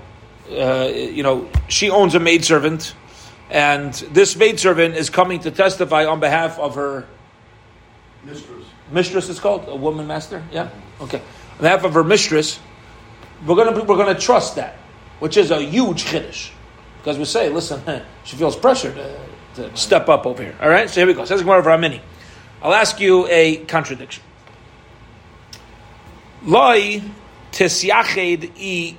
[0.51, 2.95] uh, you know, she owns a maidservant,
[3.49, 7.07] and this maidservant is coming to testify on behalf of her
[8.23, 8.65] mistress.
[8.91, 10.43] Mistress is called a woman master.
[10.51, 10.69] Yeah,
[11.01, 11.19] okay.
[11.19, 12.59] On behalf of her mistress,
[13.45, 14.75] we're gonna we're gonna trust that,
[15.19, 16.51] which is a huge chiddush,
[16.97, 17.81] because we say, listen,
[18.23, 20.55] she feels pressure to, to step up over here.
[20.61, 21.25] All right, so here we go.
[21.25, 22.01] Says Gemara V'Amini.
[22.61, 24.23] I'll ask you a contradiction.
[26.43, 27.01] Loi
[27.51, 28.97] tisyached i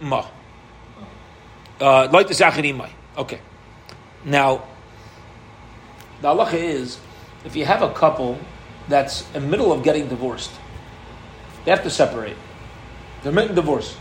[1.80, 2.90] uh, Loi like the Zacharimai.
[3.16, 3.40] Okay.
[4.24, 4.64] Now,
[6.22, 6.98] the halacha is
[7.44, 8.38] if you have a couple
[8.88, 10.50] that's in the middle of getting divorced.
[11.64, 12.36] They have to separate.
[13.22, 13.96] They're making divorce.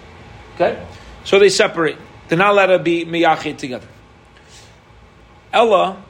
[0.55, 0.85] Okay?
[1.23, 1.97] So they separate.
[2.27, 3.87] They're not allowed to be miyachid together.
[5.51, 6.03] Ella,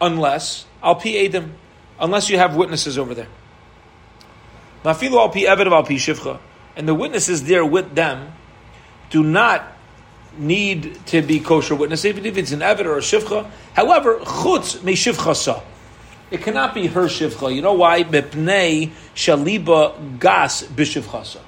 [0.00, 1.52] unless, al pi edim,
[1.98, 3.28] unless you have witnesses over there.
[4.84, 6.38] Mafilu al pi eved al pi shivcha.
[6.76, 8.32] And the witnesses there with them
[9.10, 9.64] do not
[10.36, 13.48] need to be kosher witnesses, even if it's an eved or a shivcha.
[13.74, 15.62] However, chutz me shivcha
[16.30, 17.54] It cannot be her shivcha.
[17.54, 18.04] You know why?
[18.04, 21.40] Mepnei shaliba gas b'shivchasa.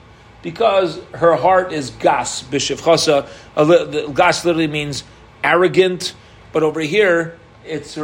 [0.47, 4.15] Because her heart is gas b'shivchasa.
[4.15, 5.03] Gas literally means
[5.43, 6.15] arrogant,
[6.53, 7.99] but over here it's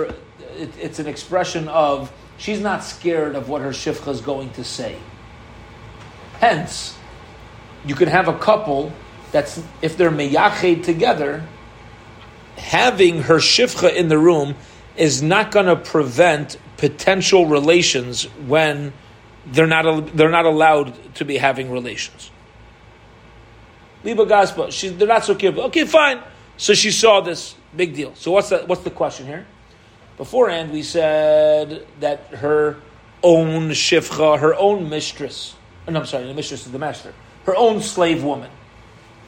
[0.57, 4.97] it's an expression of she's not scared of what her shivcha is going to say.
[6.41, 6.99] Hence,
[7.87, 8.93] you can have a couple
[9.31, 11.45] that's if they're meyached together,
[12.57, 14.57] having her shivcha in the room
[14.97, 18.93] is not going to prevent potential relations when
[19.47, 22.31] they're not they're not allowed to be having relations.
[24.05, 25.63] Liba gaspa, she, they're not so careful.
[25.65, 26.21] Okay, fine.
[26.57, 28.15] So she saw this big deal.
[28.15, 29.47] So what's the what's the question here?
[30.17, 32.77] Beforehand, we said that her
[33.23, 35.55] own shivcha, her own mistress,
[35.89, 37.15] no, I'm sorry, the mistress is the master.
[37.45, 38.51] Her own slave woman.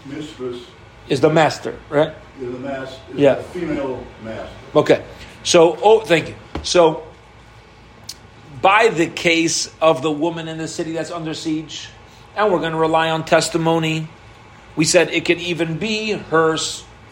[0.07, 0.63] Mistress
[1.09, 2.15] is the master, right?
[2.41, 3.01] Is the master.
[3.13, 3.35] Is yeah.
[3.35, 4.55] The female master.
[4.77, 5.05] Okay.
[5.43, 6.35] So, oh, thank you.
[6.63, 7.07] So,
[8.65, 11.91] by the case of the woman in the city that's under siege,
[12.35, 14.09] and we're going to rely on testimony,
[14.75, 16.57] we said it could even be her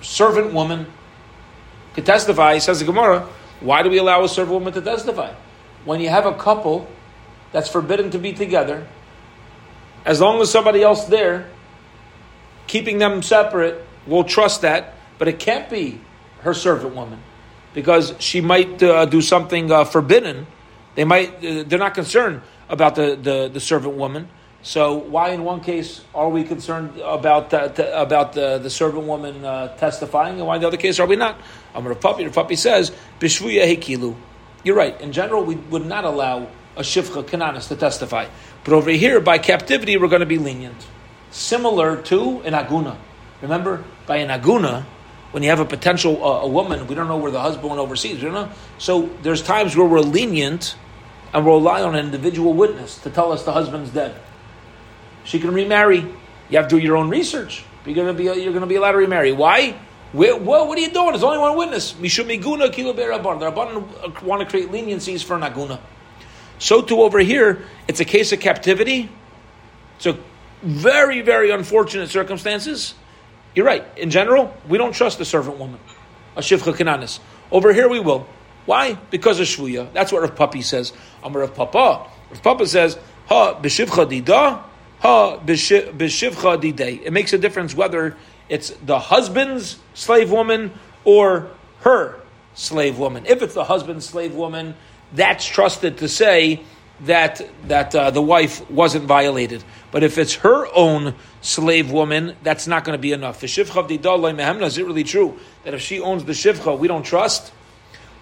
[0.01, 0.87] servant woman
[1.93, 2.55] could testify.
[2.55, 3.29] He Says the Gemara,
[3.61, 5.35] why do we allow a servant woman to testify?
[5.85, 6.89] When you have a couple
[7.53, 8.89] that's forbidden to be together,
[10.07, 11.51] as long as somebody else there,
[12.67, 14.95] keeping them separate, we'll trust that.
[15.19, 16.01] But it can't be
[16.41, 17.21] her servant woman
[17.75, 20.47] because she might uh, do something uh, forbidden.
[20.95, 21.41] They might.
[21.41, 24.29] They're not concerned about the, the, the, servant woman.
[24.63, 29.45] So why, in one case, are we concerned about the, about the, the servant woman
[29.45, 31.39] uh, testifying, and why in the other case are we not?
[31.75, 34.15] Amar Papi, Papi says, "Bishvuya hekilu."
[34.65, 34.99] You're right.
[35.01, 38.27] In general, we would not allow a shivcha kananis to testify.
[38.65, 40.87] But over here, by captivity, we're going to be lenient.
[41.31, 42.97] Similar to an aguna.
[43.41, 44.85] Remember, by an aguna,
[45.33, 47.81] when you have a potential uh, a woman, we don't know where the husband went
[47.81, 48.23] overseas.
[48.23, 50.77] You know, so there's times where we're lenient
[51.33, 54.15] and we'll rely on an individual witness to tell us the husband's dead.
[55.25, 56.01] She can remarry.
[56.51, 57.65] You have to do your own research.
[57.87, 59.33] You're going to be you're to be allowed to remarry.
[59.33, 59.75] Why?
[60.13, 61.13] Where, what, are you doing?
[61.13, 61.95] There's only one witness.
[61.95, 65.81] Mishum iguna kilo The Rabban want to create leniencies for an aguna.
[66.59, 69.09] So too over here, it's a case of captivity.
[69.99, 70.19] So
[70.63, 72.95] very, very unfortunate circumstances.
[73.55, 73.85] You're right.
[73.97, 75.79] In general, we don't trust the servant woman,
[76.37, 77.21] a shivcha kananis.
[77.51, 78.27] Over here, we will.
[78.65, 78.95] Why?
[79.11, 79.93] Because of shvuya.
[79.93, 80.93] That's what Rav Papi says.
[81.23, 82.09] Amar Rav Papa.
[82.31, 84.63] Rav Papa says, ha b'shivcha dida,
[85.01, 87.03] ha b'shivcha didei.
[87.05, 88.17] It makes a difference whether
[88.49, 90.73] it's the husband's slave woman
[91.05, 91.51] or
[91.81, 92.21] her
[92.55, 93.27] slave woman.
[93.27, 94.75] If it's the husband's slave woman,
[95.13, 96.63] that's trusted to say
[97.03, 99.65] that that uh, the wife wasn't violated.
[99.91, 103.41] But if it's her own slave woman, that's not going to be enough.
[103.41, 103.89] The shivcha of
[104.63, 107.53] is it really true that if she owns the shivcha, we don't trust?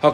[0.03, 0.11] A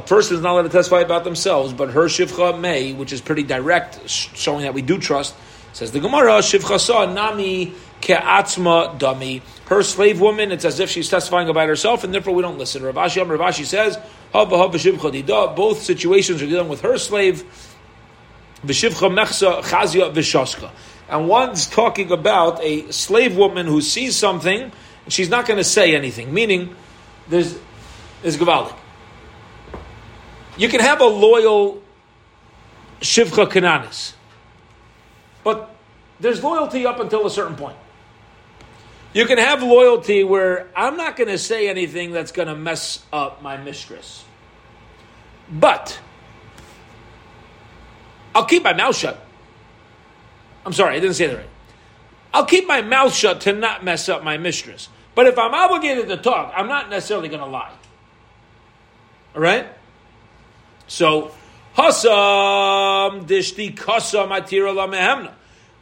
[0.00, 3.42] person is not allowed to testify about themselves, but her shivcha may, which is pretty
[3.42, 5.34] direct, showing that we do trust.
[5.72, 9.42] Says the Gemara, shivcha sa nami ke'atzma dami.
[9.70, 12.82] Her slave woman, it's as if she's testifying about herself, and therefore we don't listen.
[12.82, 13.96] Rav Ashi, Rav Ashi says,
[14.32, 17.44] both situations are dealing with her slave,
[18.66, 20.72] v'shivcha mechsa chazia v'shaska.
[21.08, 24.72] And one's talking about a slave woman who sees something, and
[25.12, 26.74] she's not going to say anything, meaning
[27.28, 27.56] there's,
[28.22, 28.74] there's Gavalik.
[30.58, 31.80] You can have a loyal
[33.00, 34.14] shivcha kananis,
[35.44, 35.76] but
[36.18, 37.76] there's loyalty up until a certain point.
[39.12, 43.04] You can have loyalty where I'm not going to say anything that's going to mess
[43.12, 44.24] up my mistress.
[45.50, 45.98] But
[48.34, 49.20] I'll keep my mouth shut.
[50.64, 51.48] I'm sorry, I didn't say that right.
[52.32, 54.88] I'll keep my mouth shut to not mess up my mistress.
[55.16, 57.72] But if I'm obligated to talk, I'm not necessarily going to lie.
[59.34, 59.66] All right?
[60.86, 61.32] So,
[61.76, 65.32] Hasam dishti kasam atira la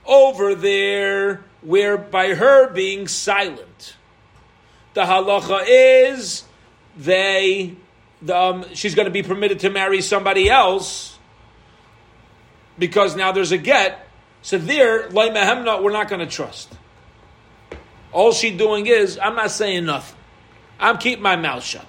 [0.07, 3.97] Over there, where by her being silent,
[4.95, 6.45] the halacha is
[6.97, 7.75] they,
[8.23, 11.19] the, um, she's going to be permitted to marry somebody else
[12.79, 14.07] because now there's a get.
[14.43, 16.73] So there, Laimahemna, we're not going to trust.
[18.13, 20.17] All she's doing is, I'm not saying nothing.
[20.81, 21.87] I'm keeping my mouth shut.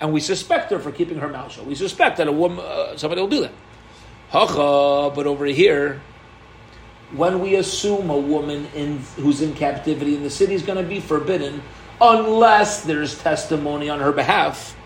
[0.00, 1.66] and we suspect her for keeping her mouth shut.
[1.66, 3.52] We suspect that a woman, uh, somebody will do that.
[4.30, 6.00] Hacha, but over here,
[7.12, 10.88] when we assume a woman in who's in captivity in the city is going to
[10.88, 11.62] be forbidden,
[12.00, 14.76] unless there's testimony on her behalf.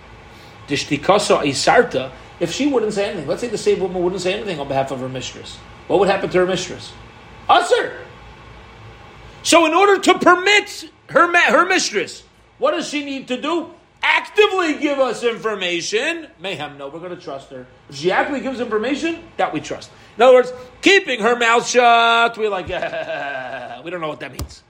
[0.69, 2.11] Isarta,
[2.41, 4.91] if she wouldn't say anything, let's say the same woman wouldn't say anything on behalf
[4.91, 5.57] of her mistress,
[5.87, 6.93] what would happen to her mistress?
[7.49, 7.99] Usher.
[9.43, 12.23] So, in order to permit her her mistress,
[12.59, 13.71] what does she need to do?
[14.03, 16.29] Actively give us information.
[16.41, 17.67] Mayhem, no, we're going to trust her.
[17.89, 19.91] If she actively gives information, that we trust.
[20.17, 20.53] In other words,
[20.85, 22.67] keeping her mouth shut, we're like,
[23.85, 24.63] we don't know what that means.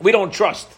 [0.00, 0.68] We don't trust.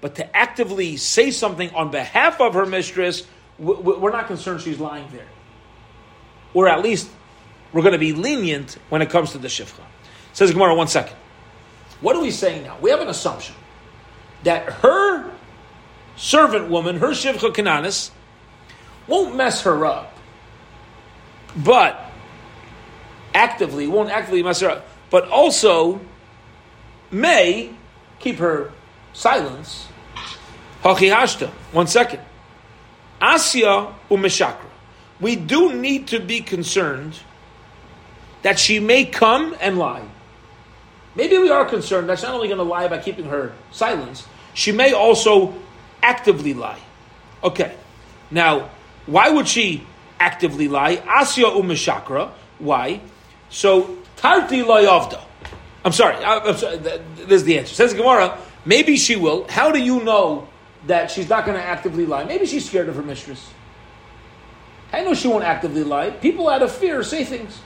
[0.00, 3.26] But to actively say something on behalf of her mistress,
[3.58, 5.26] we're not concerned she's lying there.
[6.54, 7.08] Or at least
[7.72, 9.82] we're going to be lenient when it comes to the shifcha.
[10.32, 11.16] Says Gemara, one second.
[12.00, 12.78] What are we saying now?
[12.80, 13.54] We have an assumption
[14.44, 15.30] that her
[16.16, 18.10] servant woman, her shivcha kananis,
[19.06, 20.16] won't mess her up,
[21.56, 22.03] but
[23.34, 26.00] actively won't actively mess her up, but also
[27.10, 27.70] may
[28.18, 28.72] keep her
[29.12, 29.88] silence.
[30.82, 31.48] Hachihashta.
[31.72, 32.20] One second.
[33.20, 34.70] Asya umeshakra.
[35.20, 37.18] We do need to be concerned
[38.42, 40.06] that she may come and lie.
[41.14, 44.26] Maybe we are concerned that she's not only going to lie by keeping her silence,
[44.52, 45.54] she may also
[46.02, 46.80] actively lie.
[47.42, 47.74] Okay.
[48.30, 48.70] Now,
[49.06, 49.86] why would she
[50.18, 50.96] actively lie?
[50.96, 52.30] Asya umeshakra.
[52.58, 53.00] Why?
[53.54, 55.22] So, tarti layavda.
[55.84, 56.16] I'm sorry.
[56.16, 56.76] I, I'm sorry.
[56.78, 57.72] This is the answer.
[57.72, 59.46] Says Gemara, maybe she will.
[59.48, 60.48] How do you know
[60.88, 62.24] that she's not going to actively lie?
[62.24, 63.48] Maybe she's scared of her mistress.
[64.92, 66.10] I know she won't actively lie.
[66.10, 67.60] People out of fear say things.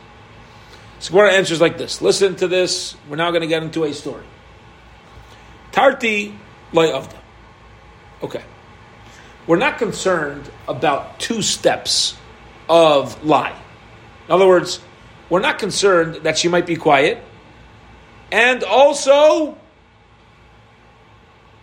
[1.09, 2.03] Gemara answers like this.
[2.03, 2.95] Listen to this.
[3.09, 4.27] We're now going to get into a story.
[5.73, 6.35] Tarti
[6.73, 7.17] layavda.
[8.23, 8.45] Okay.
[9.47, 12.15] We're not concerned about two steps
[12.69, 13.59] of lie.
[14.27, 14.81] In other words,
[15.31, 17.23] we're not concerned that she might be quiet
[18.33, 19.57] and also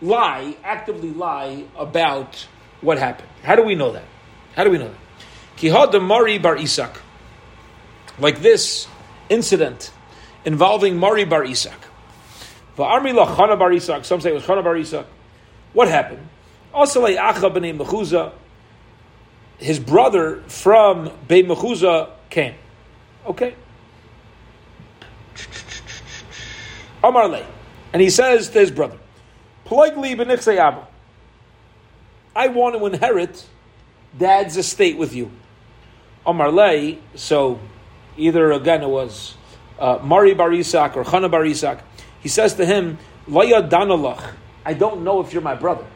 [0.00, 2.46] lie, actively lie about
[2.80, 3.28] what happened.
[3.42, 4.04] How do we know that?
[4.54, 4.98] How do we know that?
[5.56, 7.00] Kihad Mari bar Isak.
[8.18, 8.86] Like this
[9.28, 9.92] incident
[10.44, 11.78] involving Mari bar Isak.
[12.76, 14.04] Va'armi Chana bar Isak.
[14.04, 15.06] Some say it was Chana bar Isak.
[15.72, 16.28] What happened?
[16.74, 18.32] Asalei Acha b'nei Mechuza,
[19.58, 22.54] his brother from Beit Mechuza came.
[23.26, 23.54] Okay.
[27.02, 27.44] Amar
[27.92, 28.98] And he says to his brother,
[29.64, 30.86] Plegli b'nichsei Abba.
[32.34, 33.46] I want to inherit
[34.16, 35.30] dad's estate with you.
[36.24, 36.52] Amar
[37.14, 37.60] so
[38.16, 39.36] either again it was
[39.78, 41.80] uh, Mari Barisak or Chana Barisak.
[42.20, 42.98] He says to him,
[43.28, 44.32] Laya Danalach.
[44.64, 45.86] I don't know if you're my brother.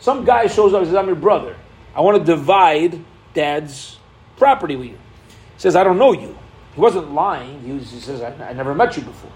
[0.00, 1.56] Some guy shows up and says, I'm your brother.
[1.94, 3.98] I want to divide dad's
[4.36, 4.98] property with you.
[5.60, 6.34] Says, I don't know you.
[6.74, 7.60] He wasn't lying.
[7.60, 9.30] He, was, he says, I, I, never met you before.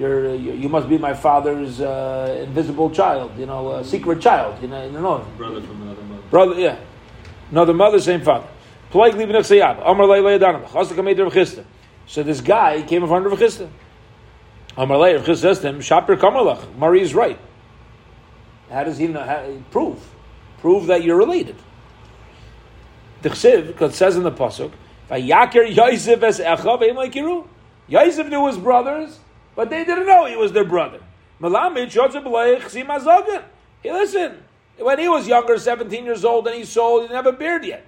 [0.00, 4.60] You're, you, you must be my father's uh, invisible child, you know, a secret child.
[4.60, 5.24] You know, you know.
[5.36, 6.22] Brother from another mother.
[6.28, 6.76] Brother, yeah.
[7.52, 8.48] Another mother, same father.
[8.92, 9.12] So
[12.24, 13.70] this guy came in front of Rav
[14.76, 17.38] Amar Rav Chisda says to him, Shaper Kamalach, Mari is right.
[18.68, 19.22] How does he know?
[19.22, 20.04] How, prove,
[20.58, 21.54] prove that you're related.
[23.22, 24.72] The Chsiv, because it says in the pasuk,
[25.10, 27.46] "Vayaker Yosef es Echav Eimakiru."
[27.88, 29.18] Yosef knew his brothers,
[29.54, 31.00] but they didn't know he was their brother.
[31.40, 32.24] Malamid Yotzeb
[32.60, 33.42] Chsim
[33.82, 34.42] Hey, listen.
[34.78, 37.64] When he was younger, seventeen years old, and he sold, he didn't have a beard
[37.64, 37.84] yet.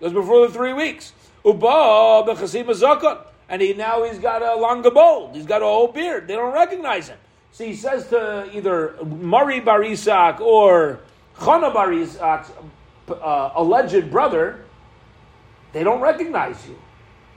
[0.00, 1.12] It was before the three weeks.
[1.44, 5.34] Uba b'chasim and he now he's got a long gold.
[5.34, 6.26] He's got a whole beard.
[6.26, 7.18] They don't recognize him.
[7.52, 11.00] So he says to either Mari Barisak or
[11.36, 12.50] Chana Barisak's
[13.10, 14.64] uh, alleged brother,
[15.72, 16.78] they don't recognize you.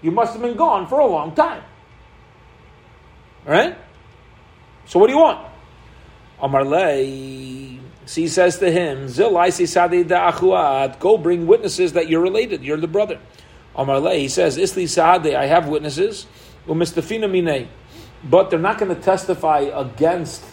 [0.02, 1.64] You must have been gone for a long time.
[3.46, 3.78] All right?
[4.86, 5.48] So what do you want?
[6.42, 9.08] Amarle, so he says to him,
[11.00, 13.20] Go bring witnesses that you're related, you're the brother.
[13.76, 16.28] Amarle, he says, Isli Saade, I have witnesses.
[18.28, 20.44] But they're not going to testify against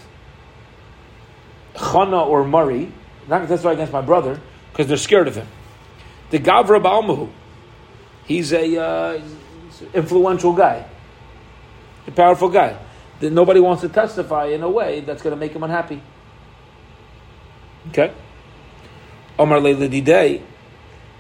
[1.75, 2.93] Chana or Murray.
[3.29, 5.47] Not going to testify against my brother because they're scared of him.
[6.31, 7.31] The Gavra Balmahu,
[8.33, 9.23] he's a uh,
[9.95, 10.87] influential guy,
[12.07, 12.79] a powerful guy.
[13.21, 16.03] That nobody wants to testify in a way that's going to make him unhappy.
[17.89, 18.13] Okay.
[19.39, 20.43] Omar Day.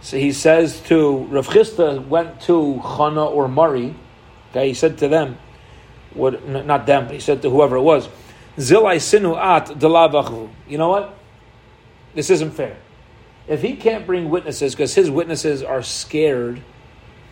[0.01, 3.95] So he says to Rav Chisda went to Chana or Murray.
[4.51, 5.39] Okay, he said to them,
[6.13, 8.09] what, not them, but he said to whoever it was,
[8.57, 9.71] Zilai sinu at
[10.69, 11.19] You know what?
[12.15, 12.77] this isn't fair.
[13.49, 16.63] If he can't bring witnesses because his witnesses are scared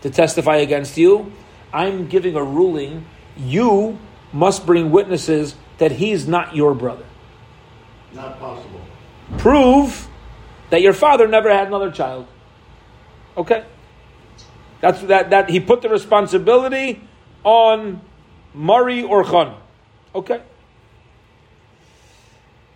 [0.02, 1.32] to testify against you,
[1.72, 3.06] I'm giving a ruling.
[3.36, 3.98] You
[4.32, 7.04] must bring witnesses that he's not your brother.
[8.12, 8.80] Not possible.
[9.38, 10.08] Prove
[10.70, 12.26] that your father never had another child.
[13.36, 13.64] Okay?
[14.80, 17.02] That's that that he put the responsibility
[17.44, 18.00] on
[18.54, 19.60] Mari or Khan.
[20.14, 20.42] Okay.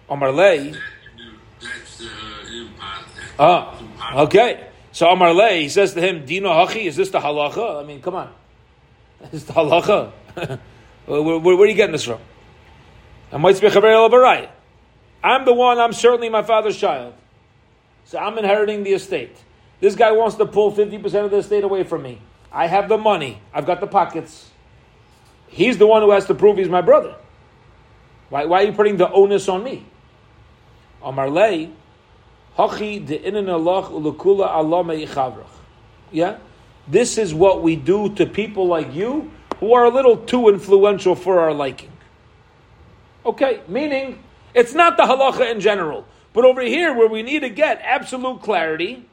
[0.09, 0.75] Omar Lay.
[3.39, 3.81] Ah,
[4.15, 4.69] okay.
[4.95, 7.83] So Omar Lay, he says to him, Dino Hachi, is this the halacha?
[7.83, 8.33] I mean, come on.
[9.33, 10.13] Is the halacha?
[11.07, 12.21] where, where, where, are you getting this from?
[13.33, 13.43] I'm
[15.45, 17.15] the one, I'm certainly my father's child.
[18.05, 19.37] So I'm inheriting the estate.
[19.81, 22.21] This guy wants to pull 50% of the estate away from me.
[22.53, 23.41] I have the money.
[23.53, 24.49] I've got the pockets.
[25.49, 27.17] He's the one who has to prove he's my brother.
[28.29, 29.87] Why, why are you putting the onus on me?
[31.03, 31.71] Amar lei,
[32.59, 35.45] hachi de inan Allah ulukula Allah
[36.11, 36.39] Yeah?
[36.87, 39.31] This is what we do to people like you
[39.61, 41.91] who are a little too influential for our liking.
[43.25, 47.49] Okay, meaning it's not the halacha in general, but over here where we need to
[47.49, 49.09] get absolute clarity,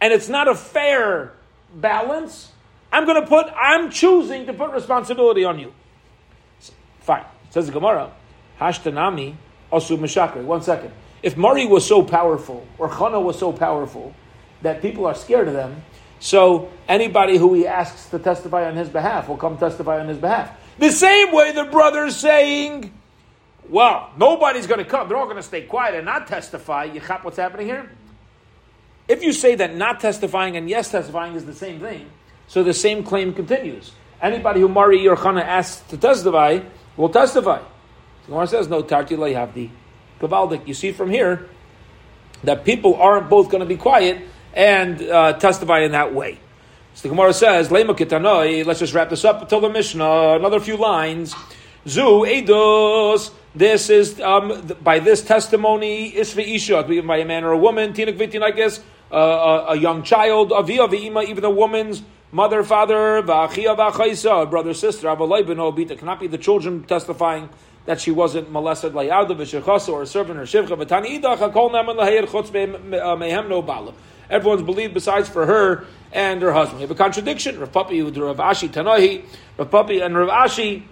[0.00, 1.32] and it's not a fair
[1.74, 2.52] balance,
[2.92, 5.72] I'm going to put, I'm choosing to put responsibility on you.
[7.00, 7.24] Fine.
[7.50, 8.12] Says the Gemara,
[8.60, 9.34] Hashtanami,
[9.72, 10.44] Asu Meshakri.
[10.44, 10.92] One second.
[11.22, 14.14] If Mari was so powerful, or Chana was so powerful,
[14.62, 15.82] that people are scared of them,
[16.18, 20.18] so anybody who he asks to testify on his behalf will come testify on his
[20.18, 20.50] behalf.
[20.78, 22.92] The same way the brother's saying,
[23.68, 25.08] well, nobody's going to come.
[25.08, 26.84] They're all going to stay quiet and not testify.
[26.84, 27.90] You chop what's happening here?
[29.08, 32.08] If you say that not testifying and yes testifying is the same thing,
[32.46, 33.92] so the same claim continues.
[34.20, 36.60] Anybody who Mari or Chana asks to testify
[36.96, 37.58] will testify.
[37.58, 39.70] The Gemara says, no, Tarti Layhavdi.
[40.22, 41.48] You see from here
[42.44, 44.22] that people aren't both going to be quiet
[44.54, 46.38] and uh, testify in that way.
[46.94, 51.34] So the Gemara says, let's just wrap this up until the Mishnah, another few lines.
[51.88, 57.58] Zu Eidos, this is, um, by this testimony, Isva Isha, by a man or a
[57.58, 62.02] woman, Tinak Vitin, I guess, uh, a, a, young child, Avia V'ima, even a woman's
[62.30, 67.48] mother, father, V'achia V'achaisa, brother, sister, Avalai Obita, cannot be the children testifying
[67.84, 71.96] that she wasn't molested layada v'shechasa or a servant or shivcha v'tani idach hakol naman
[71.96, 73.92] laheir chutz uh, mehem no bala.
[74.30, 76.78] Everyone's believed besides for her and her husband.
[76.78, 77.58] We have a contradiction.
[77.58, 79.24] Rav Papi with Rav Ashi Tanahi,
[79.58, 80.84] Rav Papi and Rav Ashi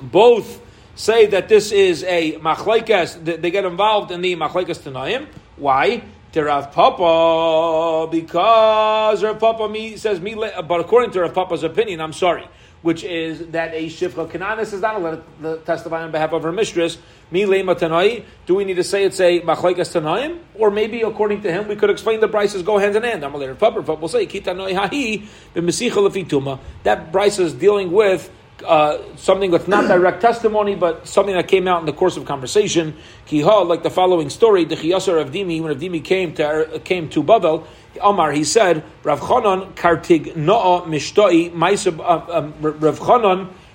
[0.00, 0.62] both
[0.94, 3.22] say that this is a machlekes.
[3.22, 5.26] They get involved in the machlekes Tanayim.
[5.56, 6.02] Why?
[6.32, 12.12] To Rav Papa because Rav Papa says me, but according to Rav Papa's opinion, I'm
[12.12, 12.46] sorry
[12.86, 16.52] which is that a shifcha kananis is not allowed to testify on behalf of her
[16.52, 16.98] mistress.
[17.32, 18.24] Mi lema.
[18.46, 21.74] Do we need to say it's a machlekes tanaim, or maybe according to him we
[21.74, 23.24] could explain the brises go hand in hand.
[23.24, 28.30] I'm a later pupper, but we'll say kitanoi hahi b'mesicha That bryce is dealing with
[28.64, 32.24] uh, something that's not direct testimony, but something that came out in the course of
[32.24, 32.96] conversation.
[33.26, 37.24] Kiha, like the following story, the Chiyasar of Dimi, when Dimi came to came to
[37.24, 37.66] Babel,
[38.00, 42.98] Omar, he said, Rav Chanan Mishtoi, uh, um, Rav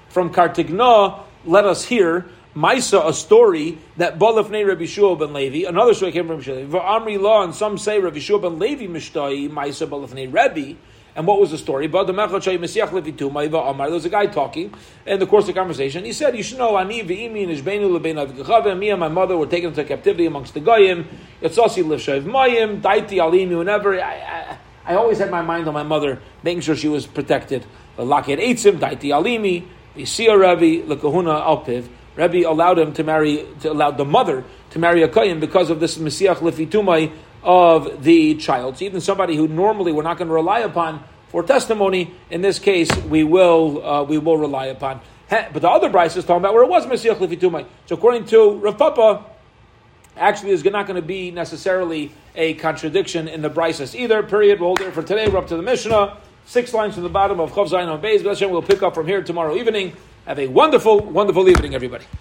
[0.10, 5.94] from Kartignoa, let us hear Maisa, a story that Balafnei Rabbi Shua ben Levi, another
[5.94, 6.82] story came from Rabbi Shua.
[6.82, 10.78] Amri Law, and some say Rabbi Shua ben Levi Mishtoi, Maisa Balafnei Rebbe.
[11.16, 11.88] And what was the story?
[11.88, 14.74] There was a guy talking
[15.06, 16.06] in the course of the conversation.
[16.06, 19.84] He said, "You should know, ani v'imi lebein Me and my mother were taken into
[19.84, 21.06] captivity amongst the goyim.
[21.42, 23.58] Yatzasi l'shav mayim daiti alimi.
[23.58, 27.06] Whenever I, I, I, always had my mind on my mother, making sure she was
[27.06, 27.66] protected.
[27.98, 29.66] Laket eitzim daiti alimi.
[29.98, 31.90] V'sia Rebbe lekahuna alpiv.
[32.16, 35.82] Rebbe allowed him to marry, to allowed the mother to marry a kohen because of
[35.82, 37.12] this mesiach lifitumai
[37.44, 38.78] of the child.
[38.78, 42.60] So even somebody who normally we're not going to rely upon for testimony, in this
[42.60, 45.02] case, we will uh, we will rely upon.
[45.30, 47.66] But the other Bryce is talking about where it was Mesiach Lefitumai.
[47.86, 49.26] So according to Rav Papa,
[50.18, 54.24] actually there's not going to be necessarily a contradiction in the Bryces either.
[54.24, 54.60] Period.
[54.60, 55.30] We'll hold it for today.
[55.30, 56.18] We're up to the Mishnah.
[56.46, 58.24] Six lines from the bottom of Chav Zayin on Beis.
[58.50, 59.96] We'll pick up from here tomorrow evening.
[60.26, 62.06] Have a wonderful, wonderful evening, everybody.